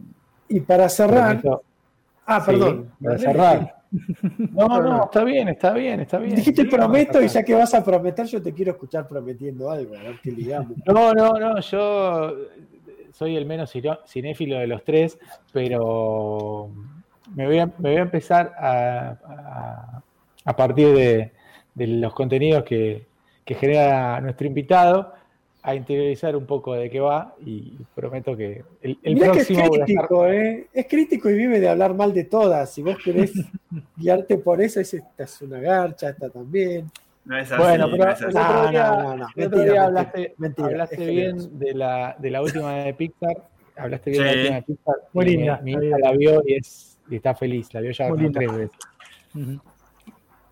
[0.55, 1.41] Y para cerrar.
[2.25, 2.91] Ah, sí, perdón.
[3.03, 3.75] para cerrar.
[4.51, 6.35] No, no, está bien, está bien, está bien.
[6.35, 10.03] Dijiste prometo y ya que vas a prometer, yo te quiero escuchar prometiendo algo, a
[10.03, 10.77] ver qué ligamos.
[10.85, 12.35] No, no, no, yo
[13.11, 13.71] soy el menos
[14.07, 15.17] cinéfilo de los tres,
[15.51, 16.69] pero
[17.35, 20.03] me voy a, me voy a empezar a, a-
[20.45, 21.31] a partir de,
[21.73, 23.05] de los contenidos que,
[23.45, 25.13] que genera nuestro invitado
[25.65, 29.47] a interiorizar un poco de qué va y prometo que el, el Mirá que es
[29.47, 30.67] próximo crítico, ¿eh?
[30.73, 32.69] Es crítico y vive de hablar mal de todas.
[32.73, 33.31] Si vos querés
[33.95, 36.91] guiarte por eso, es, esta es una garcha, esta también.
[37.23, 38.23] No es así, Bueno, no pero es así.
[38.25, 39.27] el otro No, día, no, no, no.
[39.37, 43.37] Mentira, hablaste, mentira, bien de la, de la última de Pixar,
[43.77, 44.95] hablaste bien de la última de Pixar.
[45.13, 46.01] Muy mi- linda, Mi, hija bien.
[46.01, 48.71] la vio y, es, y está feliz, la vio ya tres veces.
[49.33, 49.61] Ujú.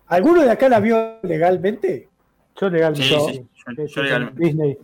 [0.06, 2.08] ¿Alguno de acá la vio legalmente?
[2.58, 3.06] Yo legalmente.
[3.06, 3.32] Sí, sí.
[3.32, 4.42] sí, yo- yo legalmente.
[4.42, 4.78] Disney.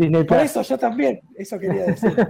[0.00, 2.14] Disney Por eso yo también, eso quería decir.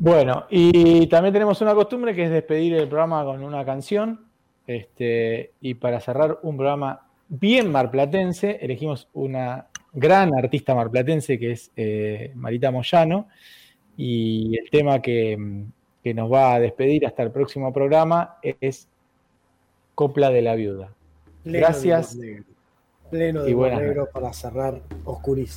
[0.00, 4.26] Bueno, y también tenemos una costumbre que es despedir el programa con una canción.
[4.64, 11.72] Este, y para cerrar un programa bien marplatense, elegimos una gran artista marplatense que es
[11.74, 13.26] eh, Marita Moyano.
[13.96, 15.64] Y el tema que,
[16.04, 18.86] que nos va a despedir hasta el próximo programa es
[19.96, 20.92] Copla de la Viuda.
[21.44, 22.16] Gracias.
[23.10, 25.56] Pleno de Y humor buenas negro para cerrar oscurísimo.